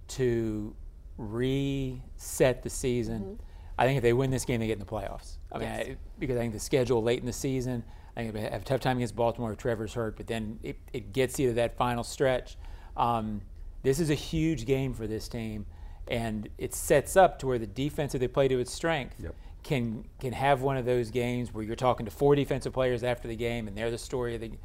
to 0.09 0.75
reset 1.19 2.63
the 2.63 2.71
season. 2.71 3.23
Mm-hmm. 3.23 3.43
I 3.79 3.85
think 3.85 3.97
if 3.99 4.03
they 4.03 4.13
win 4.13 4.31
this 4.31 4.45
game, 4.45 4.61
they 4.61 4.67
get 4.67 4.75
in 4.75 4.79
the 4.79 4.85
playoffs. 4.87 5.37
I 5.53 5.59
mean, 5.59 5.69
Yes. 5.69 5.87
I, 5.89 5.97
because 6.19 6.37
I 6.37 6.41
think 6.41 6.53
the 6.55 6.61
schedule 6.61 7.03
late 7.03 7.21
in 7.21 7.27
the 7.27 7.33
season, 7.33 7.85
I 8.17 8.23
think 8.23 8.33
they 8.35 8.41
have 8.41 8.63
a 8.63 8.65
tough 8.65 8.81
time 8.81 8.97
against 8.97 9.15
Baltimore 9.15 9.53
if 9.53 9.59
Trevor's 9.59 9.93
hurt, 9.95 10.17
but 10.17 10.27
then 10.27 10.59
it, 10.63 10.79
it 10.93 11.13
gets 11.13 11.39
you 11.39 11.49
to 11.49 11.55
that 11.55 11.77
final 11.77 12.03
stretch. 12.03 12.57
Um, 12.97 13.43
this 13.83 14.01
is 14.01 14.09
a 14.09 14.15
huge 14.15 14.65
game 14.65 14.95
for 14.95 15.07
this 15.07 15.29
team, 15.29 15.67
and 16.09 16.49
it 16.57 16.75
sets 16.75 17.17
up 17.17 17.39
to 17.41 17.47
where 17.47 17.59
the 17.59 17.67
defense, 17.67 18.15
if 18.15 18.21
they 18.21 18.29
play 18.29 18.49
to 18.49 18.59
its 18.59 18.73
strength, 18.73 19.17
Yep. 19.23 19.35
can 19.63 20.05
can 20.21 20.33
have 20.33 20.63
one 20.63 20.77
of 20.79 20.87
those 20.87 21.11
games 21.11 21.53
where 21.53 21.63
you're 21.63 21.77
talking 21.77 22.07
to 22.07 22.11
four 22.13 22.35
defensive 22.35 22.73
players 22.73 23.03
after 23.05 23.29
the 23.29 23.37
game, 23.37 23.69
and 23.69 23.77
they're 23.77 23.91
the 23.91 23.99
story 23.99 24.35
of 24.35 24.41
the. 24.41 24.49
Game. 24.49 24.59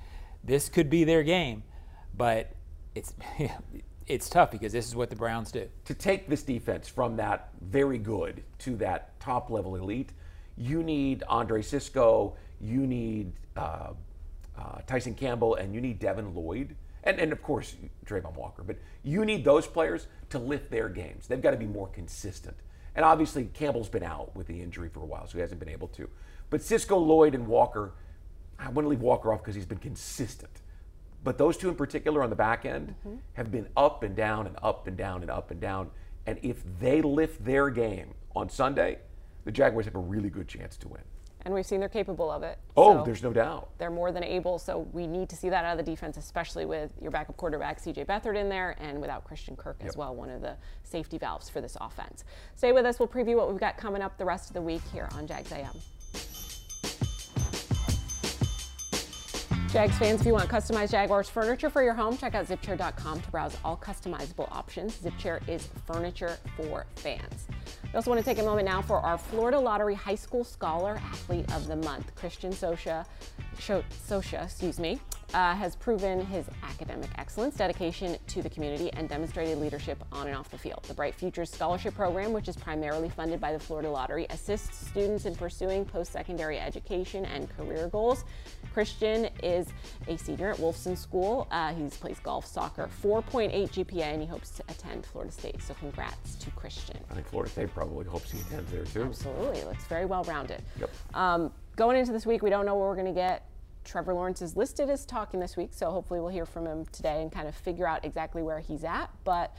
This 0.43 0.69
could 0.69 0.89
be 0.89 1.03
their 1.03 1.21
game, 1.23 1.63
but 2.15 2.53
it's 2.95 3.13
it's 4.07 4.29
tough 4.29 4.51
because 4.51 4.71
this 4.71 4.87
is 4.87 4.95
what 4.95 5.09
the 5.09 5.15
Browns 5.15 5.51
do. 5.51 5.67
to 5.85 5.93
take 5.93 6.27
this 6.27 6.43
defense 6.43 6.87
from 6.87 7.17
that 7.17 7.49
very 7.61 7.97
good 7.97 8.43
to 8.59 8.75
that 8.77 9.19
top 9.19 9.49
level 9.49 9.75
elite, 9.75 10.11
you 10.57 10.83
need 10.83 11.23
Andre 11.27 11.61
Cisco, 11.61 12.35
you 12.59 12.85
need 12.85 13.31
uh, 13.55 13.93
uh, 14.57 14.79
Tyson 14.85 15.15
Campbell, 15.15 15.55
and 15.55 15.73
you 15.73 15.81
need 15.81 15.99
Devin 15.99 16.35
Lloyd, 16.35 16.75
and, 17.03 17.19
and 17.19 17.31
of 17.31 17.41
course 17.41 17.75
Travon 18.05 18.35
Walker. 18.35 18.63
But 18.63 18.77
you 19.03 19.25
need 19.25 19.43
those 19.43 19.67
players 19.67 20.07
to 20.29 20.39
lift 20.39 20.69
their 20.69 20.89
games. 20.89 21.27
They've 21.27 21.41
got 21.41 21.51
to 21.51 21.57
be 21.57 21.65
more 21.65 21.87
consistent. 21.87 22.57
And 22.95 23.05
obviously 23.05 23.45
Campbell's 23.45 23.89
been 23.89 24.03
out 24.03 24.35
with 24.35 24.47
the 24.47 24.61
injury 24.61 24.89
for 24.89 25.01
a 25.01 25.05
while, 25.05 25.25
so 25.27 25.33
he 25.33 25.41
hasn't 25.41 25.59
been 25.59 25.69
able 25.69 25.87
to. 25.89 26.09
But 26.49 26.61
Cisco, 26.61 26.97
Lloyd, 26.97 27.33
and 27.33 27.47
Walker, 27.47 27.93
I 28.59 28.69
want 28.69 28.85
to 28.85 28.89
leave 28.89 29.01
Walker 29.01 29.33
off 29.33 29.41
because 29.41 29.55
he's 29.55 29.65
been 29.65 29.77
consistent. 29.77 30.60
But 31.23 31.37
those 31.37 31.57
two 31.57 31.69
in 31.69 31.75
particular 31.75 32.23
on 32.23 32.29
the 32.29 32.35
back 32.35 32.65
end 32.65 32.95
mm-hmm. 33.05 33.17
have 33.33 33.51
been 33.51 33.67
up 33.77 34.03
and 34.03 34.15
down 34.15 34.47
and 34.47 34.55
up 34.61 34.87
and 34.87 34.97
down 34.97 35.21
and 35.21 35.29
up 35.29 35.51
and 35.51 35.61
down. 35.61 35.91
And 36.25 36.39
if 36.41 36.63
they 36.79 37.01
lift 37.01 37.43
their 37.43 37.69
game 37.69 38.13
on 38.35 38.49
Sunday, 38.49 38.99
the 39.45 39.51
Jaguars 39.51 39.85
have 39.85 39.95
a 39.95 39.99
really 39.99 40.29
good 40.29 40.47
chance 40.47 40.77
to 40.77 40.87
win. 40.87 41.01
and 41.43 41.53
we've 41.53 41.65
seen 41.65 41.79
they're 41.79 41.89
capable 41.89 42.29
of 42.29 42.43
it. 42.43 42.59
Oh, 42.77 42.99
So 42.99 43.03
there's 43.03 43.23
no 43.23 43.33
doubt. 43.33 43.69
they're 43.79 43.89
more 43.89 44.11
than 44.11 44.23
able. 44.23 44.59
So 44.59 44.87
we 44.93 45.07
need 45.07 45.27
to 45.29 45.35
see 45.35 45.49
that 45.49 45.65
out 45.65 45.79
of 45.79 45.83
the 45.83 45.91
defense, 45.91 46.17
especially 46.17 46.65
with 46.65 46.91
your 47.01 47.09
backup 47.09 47.35
quarterback 47.37 47.81
CJ 47.81 48.05
Beathard 48.05 48.37
in 48.37 48.47
there, 48.47 48.75
and 48.79 49.01
without 49.01 49.23
Christian 49.23 49.55
Kirk 49.55 49.77
as 49.81 49.97
well, 49.97 50.15
one 50.15 50.29
of 50.29 50.41
the 50.41 50.55
safety 50.83 51.17
valves 51.17 51.49
for 51.49 51.59
this 51.61 51.75
offense. 51.81 52.23
Stay 52.55 52.71
with 52.71 52.85
us. 52.85 52.99
We'll 52.99 53.07
preview 53.07 53.37
what 53.37 53.49
we've 53.49 53.59
got 53.59 53.77
coming 53.77 54.03
up 54.03 54.17
the 54.19 54.25
rest 54.25 54.49
of 54.49 54.53
the 54.53 54.61
week 54.61 54.83
here 54.93 55.09
on 55.13 55.25
Jags 55.25 55.51
AM. 55.51 55.73
Jags 59.71 59.97
fans, 59.97 60.19
if 60.19 60.27
you 60.27 60.33
want 60.33 60.49
customized 60.49 60.91
Jaguars 60.91 61.29
furniture 61.29 61.69
for 61.69 61.81
your 61.81 61.93
home, 61.93 62.17
check 62.17 62.35
out 62.35 62.45
zipchair.com 62.45 63.21
to 63.21 63.31
browse 63.31 63.55
all 63.63 63.77
customizable 63.77 64.51
options. 64.51 64.97
Zipchair 64.97 65.47
is 65.47 65.69
furniture 65.87 66.37
for 66.57 66.85
fans. 66.97 67.47
We 67.85 67.95
also 67.95 68.09
want 68.11 68.19
to 68.19 68.25
take 68.25 68.39
a 68.39 68.43
moment 68.45 68.67
now 68.67 68.81
for 68.81 68.97
our 68.97 69.17
Florida 69.17 69.57
Lottery 69.57 69.95
High 69.95 70.15
School 70.15 70.43
Scholar 70.43 70.99
Athlete 71.05 71.49
of 71.53 71.67
the 71.67 71.77
Month. 71.77 72.13
Christian 72.15 72.51
Socia, 72.51 73.05
Sho- 73.59 73.83
Socia 74.05 74.43
excuse 74.43 74.77
me, 74.77 74.99
uh, 75.33 75.55
has 75.55 75.75
proven 75.75 76.25
his 76.25 76.45
academic 76.63 77.09
excellence, 77.17 77.55
dedication 77.55 78.17
to 78.27 78.41
the 78.41 78.49
community, 78.49 78.91
and 78.93 79.07
demonstrated 79.09 79.57
leadership 79.57 80.03
on 80.11 80.27
and 80.27 80.35
off 80.35 80.49
the 80.49 80.57
field. 80.57 80.83
The 80.87 80.93
Bright 80.93 81.15
Futures 81.15 81.49
Scholarship 81.49 81.95
Program, 81.95 82.33
which 82.33 82.47
is 82.47 82.55
primarily 82.55 83.09
funded 83.09 83.39
by 83.39 83.53
the 83.53 83.59
Florida 83.59 83.89
Lottery, 83.89 84.27
assists 84.29 84.87
students 84.87 85.25
in 85.25 85.35
pursuing 85.35 85.85
post 85.85 86.11
secondary 86.11 86.59
education 86.59 87.25
and 87.25 87.49
career 87.55 87.87
goals. 87.87 88.25
Christian 88.73 89.29
is 89.43 89.67
a 90.07 90.17
senior 90.17 90.51
at 90.51 90.57
Wolfson 90.57 90.97
School. 90.97 91.47
Uh, 91.51 91.73
he 91.73 91.83
plays 91.89 92.19
golf, 92.19 92.45
soccer, 92.45 92.89
4.8 93.03 93.51
GPA, 93.51 94.03
and 94.03 94.21
he 94.21 94.27
hopes 94.27 94.51
to 94.51 94.63
attend 94.69 95.05
Florida 95.05 95.31
State. 95.31 95.61
So, 95.61 95.73
congrats 95.75 96.35
to 96.35 96.51
Christian. 96.51 96.97
I 97.09 97.15
think 97.15 97.27
Florida 97.27 97.51
State 97.51 97.73
probably 97.73 98.05
hopes 98.05 98.31
he 98.31 98.39
attends 98.39 98.71
there 98.71 98.85
too. 98.85 99.03
Absolutely. 99.03 99.63
Looks 99.63 99.85
very 99.85 100.05
well 100.05 100.23
rounded. 100.23 100.61
Yep. 100.79 100.91
Um, 101.13 101.51
going 101.75 101.97
into 101.97 102.11
this 102.11 102.25
week, 102.25 102.41
we 102.41 102.49
don't 102.49 102.65
know 102.65 102.75
what 102.75 102.87
we're 102.87 102.95
going 102.95 103.07
to 103.07 103.13
get. 103.13 103.50
Trevor 103.83 104.13
Lawrence 104.13 104.41
is 104.41 104.55
listed 104.55 104.89
as 104.89 105.05
talking 105.05 105.39
this 105.39 105.57
week, 105.57 105.69
so 105.73 105.91
hopefully 105.91 106.19
we'll 106.19 106.29
hear 106.29 106.45
from 106.45 106.65
him 106.65 106.85
today 106.91 107.21
and 107.21 107.31
kind 107.31 107.47
of 107.47 107.55
figure 107.55 107.87
out 107.87 108.05
exactly 108.05 108.43
where 108.43 108.59
he's 108.59 108.83
at. 108.83 109.09
But 109.23 109.55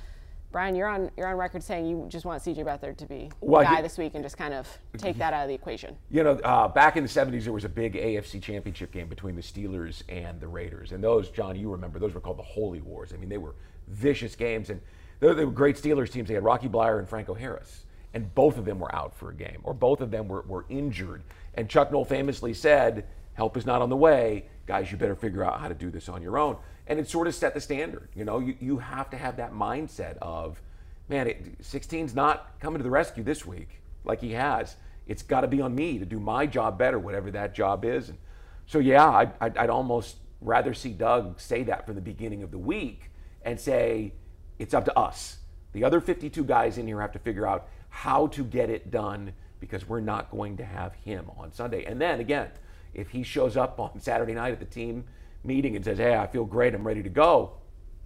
Brian, 0.53 0.75
you're 0.75 0.89
on 0.89 1.11
you're 1.17 1.27
on 1.27 1.37
record 1.37 1.63
saying 1.63 1.87
you 1.87 2.05
just 2.09 2.27
want 2.27 2.43
CJ 2.43 2.59
Beathard 2.59 2.99
to 2.99 3.07
be 3.07 3.31
Well, 3.41 3.63
the 3.63 3.67
guy 3.67 3.77
he- 3.77 3.83
this 3.83 3.97
week 3.99 4.15
and 4.15 4.23
just 4.23 4.37
kind 4.37 4.53
of 4.55 4.69
take 4.99 5.17
that 5.19 5.33
out 5.33 5.43
of 5.43 5.49
the 5.49 5.55
equation. 5.55 5.97
You 6.11 6.23
know, 6.23 6.33
uh, 6.45 6.69
back 6.69 6.97
in 6.97 7.03
the 7.03 7.09
70s, 7.09 7.45
there 7.45 7.53
was 7.55 7.65
a 7.65 7.71
big 7.71 7.95
AFC 7.95 8.41
championship 8.41 8.93
game 8.93 9.09
between 9.09 9.35
the 9.35 9.43
Steelers 9.43 10.03
and 10.09 10.39
the 10.41 10.47
Raiders. 10.47 10.93
And 10.93 11.03
those, 11.03 11.31
John, 11.31 11.57
you 11.57 11.71
remember, 11.71 11.99
those 11.99 12.13
were 12.15 12.21
called 12.21 12.39
the 12.39 12.43
Holy 12.43 12.83
Wars. 12.83 13.13
I 13.15 13.17
mean, 13.17 13.31
they 13.31 13.39
were 13.39 13.55
vicious 13.89 14.37
games. 14.37 14.69
And 14.69 14.81
they 15.21 15.33
they 15.33 15.45
were 15.47 15.51
great 15.51 15.77
Steelers 15.77 16.11
teams. 16.11 16.29
They 16.29 16.35
had 16.35 16.45
Rocky 16.45 16.69
Bleier 16.69 16.99
and 16.99 17.09
Franco 17.09 17.33
Harris. 17.33 17.85
And 18.15 18.33
both 18.35 18.59
of 18.59 18.67
them 18.67 18.79
were 18.79 18.95
out 18.95 19.17
for 19.17 19.31
a 19.31 19.35
game, 19.35 19.61
or 19.65 19.73
both 19.73 20.03
of 20.03 20.11
them 20.11 20.29
were, 20.29 20.43
were 20.43 20.67
injured. 20.69 21.23
And 21.55 21.67
Chuck 21.67 21.91
Noll 21.91 22.05
famously 22.05 22.53
said, 22.53 23.07
Help 23.35 23.57
is 23.57 23.67
not 23.67 23.83
on 23.83 23.89
the 23.89 23.97
way. 23.97 24.47
Guys, 24.67 24.91
you 24.91 24.99
better 24.99 25.17
figure 25.17 25.45
out 25.45 25.61
how 25.61 25.69
to 25.69 25.75
do 25.75 25.91
this 25.91 26.09
on 26.09 26.23
your 26.23 26.39
own. 26.39 26.57
And 26.87 26.99
it 26.99 27.09
sort 27.09 27.27
of 27.27 27.35
set 27.35 27.55
the 27.55 27.61
standard. 27.61 28.09
You 28.15 28.25
know, 28.25 28.39
you, 28.39 28.57
you 28.61 28.79
have 28.79 29.11
to 29.11 29.17
have 29.17 29.37
that 29.37 29.53
mindset 29.53 30.17
of, 30.21 30.61
man, 31.09 31.29
it, 31.29 31.63
16's 31.63 32.15
not 32.15 32.59
coming 32.61 32.79
to 32.79 32.85
the 32.85 32.91
rescue 32.91 33.23
this 33.23 33.47
week 33.47 33.83
like 34.05 34.21
he 34.21 34.33
has. 34.33 34.77
It's 35.07 35.23
got 35.23 35.41
to 35.43 35.49
be 35.49 35.61
on 35.61 35.75
me 35.75 35.99
to 35.99 36.05
do 36.05 36.21
my 36.21 36.47
job 36.47 36.79
better, 36.79 36.99
whatever 36.99 37.31
that 37.31 37.55
job 37.55 37.85
is. 37.85 38.09
And 38.09 38.19
so, 38.67 38.79
yeah, 38.79 39.09
I'd, 39.09 39.33
I'd, 39.41 39.57
I'd 39.57 39.71
almost 39.71 40.17
rather 40.41 40.75
see 40.75 40.91
Doug 40.91 41.41
say 41.41 41.63
that 41.65 41.87
from 41.87 41.95
the 41.95 42.01
beginning 42.01 42.43
of 42.43 42.51
the 42.51 42.59
week 42.59 43.11
and 43.43 43.59
say, 43.59 44.13
it's 44.59 44.75
up 44.75 44.85
to 44.85 44.99
us. 44.99 45.39
The 45.73 45.85
other 45.85 46.01
52 46.01 46.45
guys 46.45 46.79
in 46.79 46.87
here 46.87 47.01
have 47.01 47.13
to 47.13 47.19
figure 47.19 47.47
out 47.47 47.69
how 47.89 48.27
to 48.29 48.45
get 48.45 48.71
it 48.71 48.91
done 48.91 49.33
because 49.61 49.89
we're 49.89 50.01
not 50.01 50.31
going 50.31 50.57
to 50.57 50.65
have 50.65 50.95
him 50.95 51.31
on 51.39 51.53
Sunday. 51.53 51.85
And 51.85 52.01
then 52.01 52.21
again, 52.21 52.51
if 52.95 53.11
he 53.11 53.23
shows 53.23 53.57
up 53.57 53.79
on 53.81 54.01
Saturday 54.01 54.35
night 54.35 54.53
at 54.53 54.59
the 54.61 54.67
team 54.67 55.05
meeting 55.45 55.75
and 55.77 55.85
says, 55.85 55.99
hey, 55.99 56.15
I 56.17 56.27
feel 56.27 56.45
great, 56.45 56.75
I'm 56.75 56.87
ready 56.87 57.03
to 57.03 57.09
go, 57.09 57.55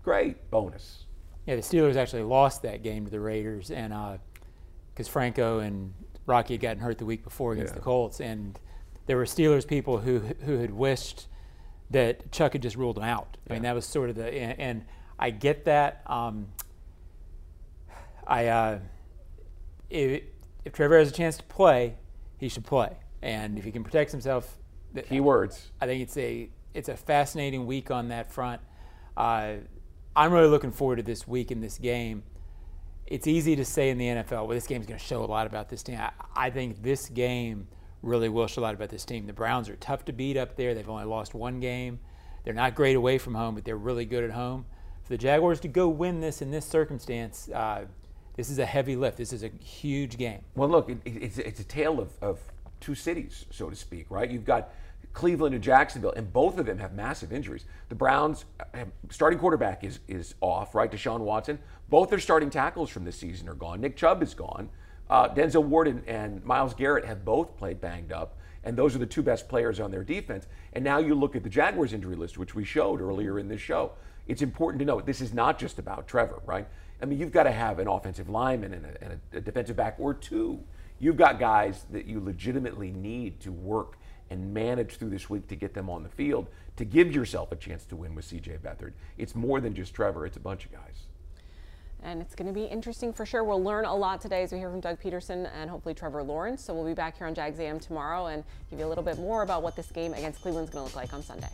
great, 0.02 0.50
bonus. 0.50 1.04
Yeah, 1.46 1.56
the 1.56 1.62
Steelers 1.62 1.96
actually 1.96 2.22
lost 2.22 2.62
that 2.62 2.82
game 2.82 3.04
to 3.04 3.10
the 3.10 3.20
Raiders, 3.20 3.70
and 3.70 3.94
because 4.92 5.06
Franco 5.06 5.60
and 5.60 5.94
Rocky 6.26 6.54
had 6.54 6.60
gotten 6.60 6.82
hurt 6.82 6.98
the 6.98 7.04
week 7.04 7.22
before 7.22 7.52
against 7.52 7.72
Yeah. 7.72 7.78
the 7.78 7.84
Colts, 7.84 8.20
and 8.20 8.58
there 9.06 9.16
were 9.16 9.24
Steelers 9.26 9.64
people 9.66 9.98
who 9.98 10.18
who 10.44 10.58
had 10.58 10.72
wished 10.72 11.28
that 11.90 12.32
Chuck 12.32 12.54
had 12.54 12.62
just 12.62 12.74
ruled 12.74 12.96
him 12.98 13.04
out. 13.04 13.36
I 13.48 13.52
mean, 13.52 13.62
that 13.62 13.76
was 13.76 13.86
sort 13.86 14.10
of 14.10 14.16
the 14.16 14.26
and, 14.26 14.58
and 14.60 14.84
I 15.20 15.30
get 15.30 15.66
that. 15.66 16.02
Um, 16.06 16.48
I 18.26 18.46
uh, 18.46 18.78
if, 19.88 20.24
if 20.64 20.72
Trevor 20.72 20.98
has 20.98 21.08
a 21.10 21.12
chance 21.12 21.36
to 21.36 21.44
play, 21.44 21.94
he 22.38 22.48
should 22.48 22.64
play, 22.64 22.96
and 23.22 23.56
if 23.56 23.64
he 23.64 23.70
can 23.70 23.84
protect 23.84 24.10
himself, 24.10 24.58
th- 24.94 25.06
Keywords. 25.08 25.66
I 25.80 25.86
think 25.86 26.02
it's 26.02 26.16
a 26.16 26.48
it's 26.74 26.88
a 26.88 26.96
fascinating 26.96 27.66
week 27.66 27.90
on 27.90 28.08
that 28.08 28.32
front. 28.32 28.60
Uh, 29.16 29.54
I'm 30.14 30.32
really 30.32 30.48
looking 30.48 30.72
forward 30.72 30.96
to 30.96 31.02
this 31.02 31.26
week 31.26 31.50
in 31.50 31.60
this 31.60 31.78
game. 31.78 32.22
It's 33.06 33.26
easy 33.26 33.56
to 33.56 33.64
say 33.64 33.90
in 33.90 33.98
the 33.98 34.06
NFL, 34.06 34.30
well, 34.30 34.48
this 34.48 34.66
game's 34.66 34.86
going 34.86 34.98
to 34.98 35.04
show 35.04 35.22
a 35.22 35.26
lot 35.26 35.46
about 35.46 35.68
this 35.68 35.82
team. 35.82 35.98
I, 35.98 36.10
I 36.34 36.50
think 36.50 36.82
this 36.82 37.08
game 37.08 37.68
really 38.02 38.28
will 38.28 38.46
show 38.46 38.60
a 38.60 38.64
lot 38.64 38.74
about 38.74 38.88
this 38.88 39.04
team. 39.04 39.26
The 39.26 39.32
Browns 39.32 39.68
are 39.68 39.76
tough 39.76 40.04
to 40.06 40.12
beat 40.12 40.36
up 40.36 40.56
there. 40.56 40.74
They've 40.74 40.88
only 40.88 41.04
lost 41.04 41.34
one 41.34 41.60
game. 41.60 41.98
They're 42.44 42.54
not 42.54 42.74
great 42.74 42.96
away 42.96 43.18
from 43.18 43.34
home, 43.34 43.54
but 43.54 43.64
they're 43.64 43.76
really 43.76 44.04
good 44.04 44.24
at 44.24 44.30
home. 44.30 44.66
For 45.02 45.10
the 45.10 45.18
Jaguars 45.18 45.60
to 45.60 45.68
go 45.68 45.88
win 45.88 46.20
this 46.20 46.42
in 46.42 46.50
this 46.50 46.66
circumstance, 46.66 47.48
uh, 47.48 47.86
this 48.36 48.50
is 48.50 48.58
a 48.58 48.66
heavy 48.66 48.96
lift. 48.96 49.16
This 49.16 49.32
is 49.32 49.42
a 49.42 49.48
huge 49.48 50.18
game. 50.18 50.42
Well, 50.54 50.68
look, 50.68 50.90
it, 50.90 50.98
it's, 51.04 51.38
it's 51.38 51.60
a 51.60 51.64
tale 51.64 52.00
of, 52.00 52.10
of 52.20 52.40
two 52.86 52.94
cities, 52.94 53.46
so 53.50 53.68
to 53.68 53.74
speak, 53.74 54.06
right? 54.10 54.30
You've 54.30 54.44
got 54.44 54.70
Cleveland 55.12 55.56
and 55.56 55.64
Jacksonville, 55.64 56.12
and 56.12 56.32
both 56.32 56.56
of 56.56 56.66
them 56.66 56.78
have 56.78 56.94
massive 56.94 57.32
injuries. 57.32 57.64
The 57.88 57.96
Browns 57.96 58.44
starting 59.10 59.40
quarterback 59.40 59.82
is 59.82 59.98
is 60.06 60.36
off, 60.40 60.72
right? 60.72 60.90
Deshaun 60.90 61.20
Watson. 61.20 61.58
Both 61.88 62.10
their 62.10 62.20
starting 62.20 62.48
tackles 62.48 62.88
from 62.88 63.04
this 63.04 63.16
season 63.16 63.48
are 63.48 63.54
gone. 63.54 63.80
Nick 63.80 63.96
Chubb 63.96 64.22
is 64.22 64.34
gone. 64.34 64.68
Uh, 65.10 65.28
Denzel 65.28 65.64
Ward 65.64 65.88
and, 65.88 66.06
and 66.06 66.44
Myles 66.44 66.74
Garrett 66.74 67.04
have 67.04 67.24
both 67.24 67.56
played 67.56 67.80
banged 67.80 68.12
up, 68.12 68.36
and 68.62 68.76
those 68.76 68.94
are 68.94 68.98
the 68.98 69.06
two 69.06 69.22
best 69.22 69.48
players 69.48 69.80
on 69.80 69.90
their 69.90 70.04
defense. 70.04 70.46
And 70.72 70.84
now 70.84 70.98
you 70.98 71.16
look 71.16 71.34
at 71.34 71.42
the 71.42 71.50
Jaguars 71.50 71.92
injury 71.92 72.14
list, 72.14 72.38
which 72.38 72.54
we 72.54 72.64
showed 72.64 73.00
earlier 73.00 73.40
in 73.40 73.48
this 73.48 73.60
show. 73.60 73.92
It's 74.28 74.42
important 74.42 74.78
to 74.78 74.84
note 74.84 75.06
this 75.06 75.20
is 75.20 75.34
not 75.34 75.58
just 75.58 75.80
about 75.80 76.06
Trevor, 76.06 76.40
right? 76.46 76.68
I 77.02 77.04
mean, 77.04 77.18
you've 77.18 77.32
got 77.32 77.44
to 77.44 77.52
have 77.52 77.80
an 77.80 77.88
offensive 77.88 78.28
lineman 78.28 78.74
and 78.74 78.86
a, 78.86 79.02
and 79.02 79.20
a 79.32 79.40
defensive 79.40 79.76
back 79.76 79.96
or 79.98 80.14
two. 80.14 80.60
You've 80.98 81.16
got 81.16 81.38
guys 81.38 81.84
that 81.90 82.06
you 82.06 82.20
legitimately 82.20 82.90
need 82.92 83.40
to 83.40 83.52
work 83.52 83.98
and 84.30 84.52
manage 84.52 84.96
through 84.96 85.10
this 85.10 85.30
week 85.30 85.46
to 85.48 85.56
get 85.56 85.74
them 85.74 85.88
on 85.88 86.02
the 86.02 86.08
field 86.08 86.48
to 86.76 86.84
give 86.84 87.12
yourself 87.12 87.52
a 87.52 87.56
chance 87.56 87.84
to 87.86 87.96
win 87.96 88.14
with 88.14 88.26
CJ 88.26 88.60
Beathard. 88.60 88.92
It's 89.18 89.34
more 89.34 89.60
than 89.60 89.74
just 89.74 89.94
Trevor, 89.94 90.26
it's 90.26 90.36
a 90.36 90.40
bunch 90.40 90.64
of 90.64 90.72
guys. 90.72 91.06
And 92.02 92.20
it's 92.20 92.34
going 92.34 92.46
to 92.46 92.52
be 92.52 92.64
interesting 92.64 93.12
for 93.12 93.24
sure. 93.26 93.42
We'll 93.42 93.62
learn 93.62 93.84
a 93.84 93.94
lot 93.94 94.20
today 94.20 94.42
as 94.42 94.52
we 94.52 94.58
hear 94.58 94.70
from 94.70 94.80
Doug 94.80 95.00
Pederson 95.00 95.50
and 95.54 95.70
hopefully 95.70 95.94
Trevor 95.94 96.22
Lawrence. 96.22 96.62
So 96.62 96.74
we'll 96.74 96.84
be 96.84 96.94
back 96.94 97.16
here 97.18 97.26
on 97.26 97.34
Jags 97.34 97.58
AM 97.58 97.80
tomorrow 97.80 98.26
and 98.26 98.44
give 98.70 98.78
you 98.78 98.86
a 98.86 98.88
little 98.88 99.04
bit 99.04 99.18
more 99.18 99.42
about 99.42 99.62
what 99.62 99.76
this 99.76 99.90
game 99.90 100.12
against 100.12 100.40
Cleveland 100.42 100.68
is 100.68 100.74
going 100.74 100.82
to 100.82 100.86
look 100.86 100.96
like 100.96 101.12
on 101.14 101.22
Sunday. 101.22 101.48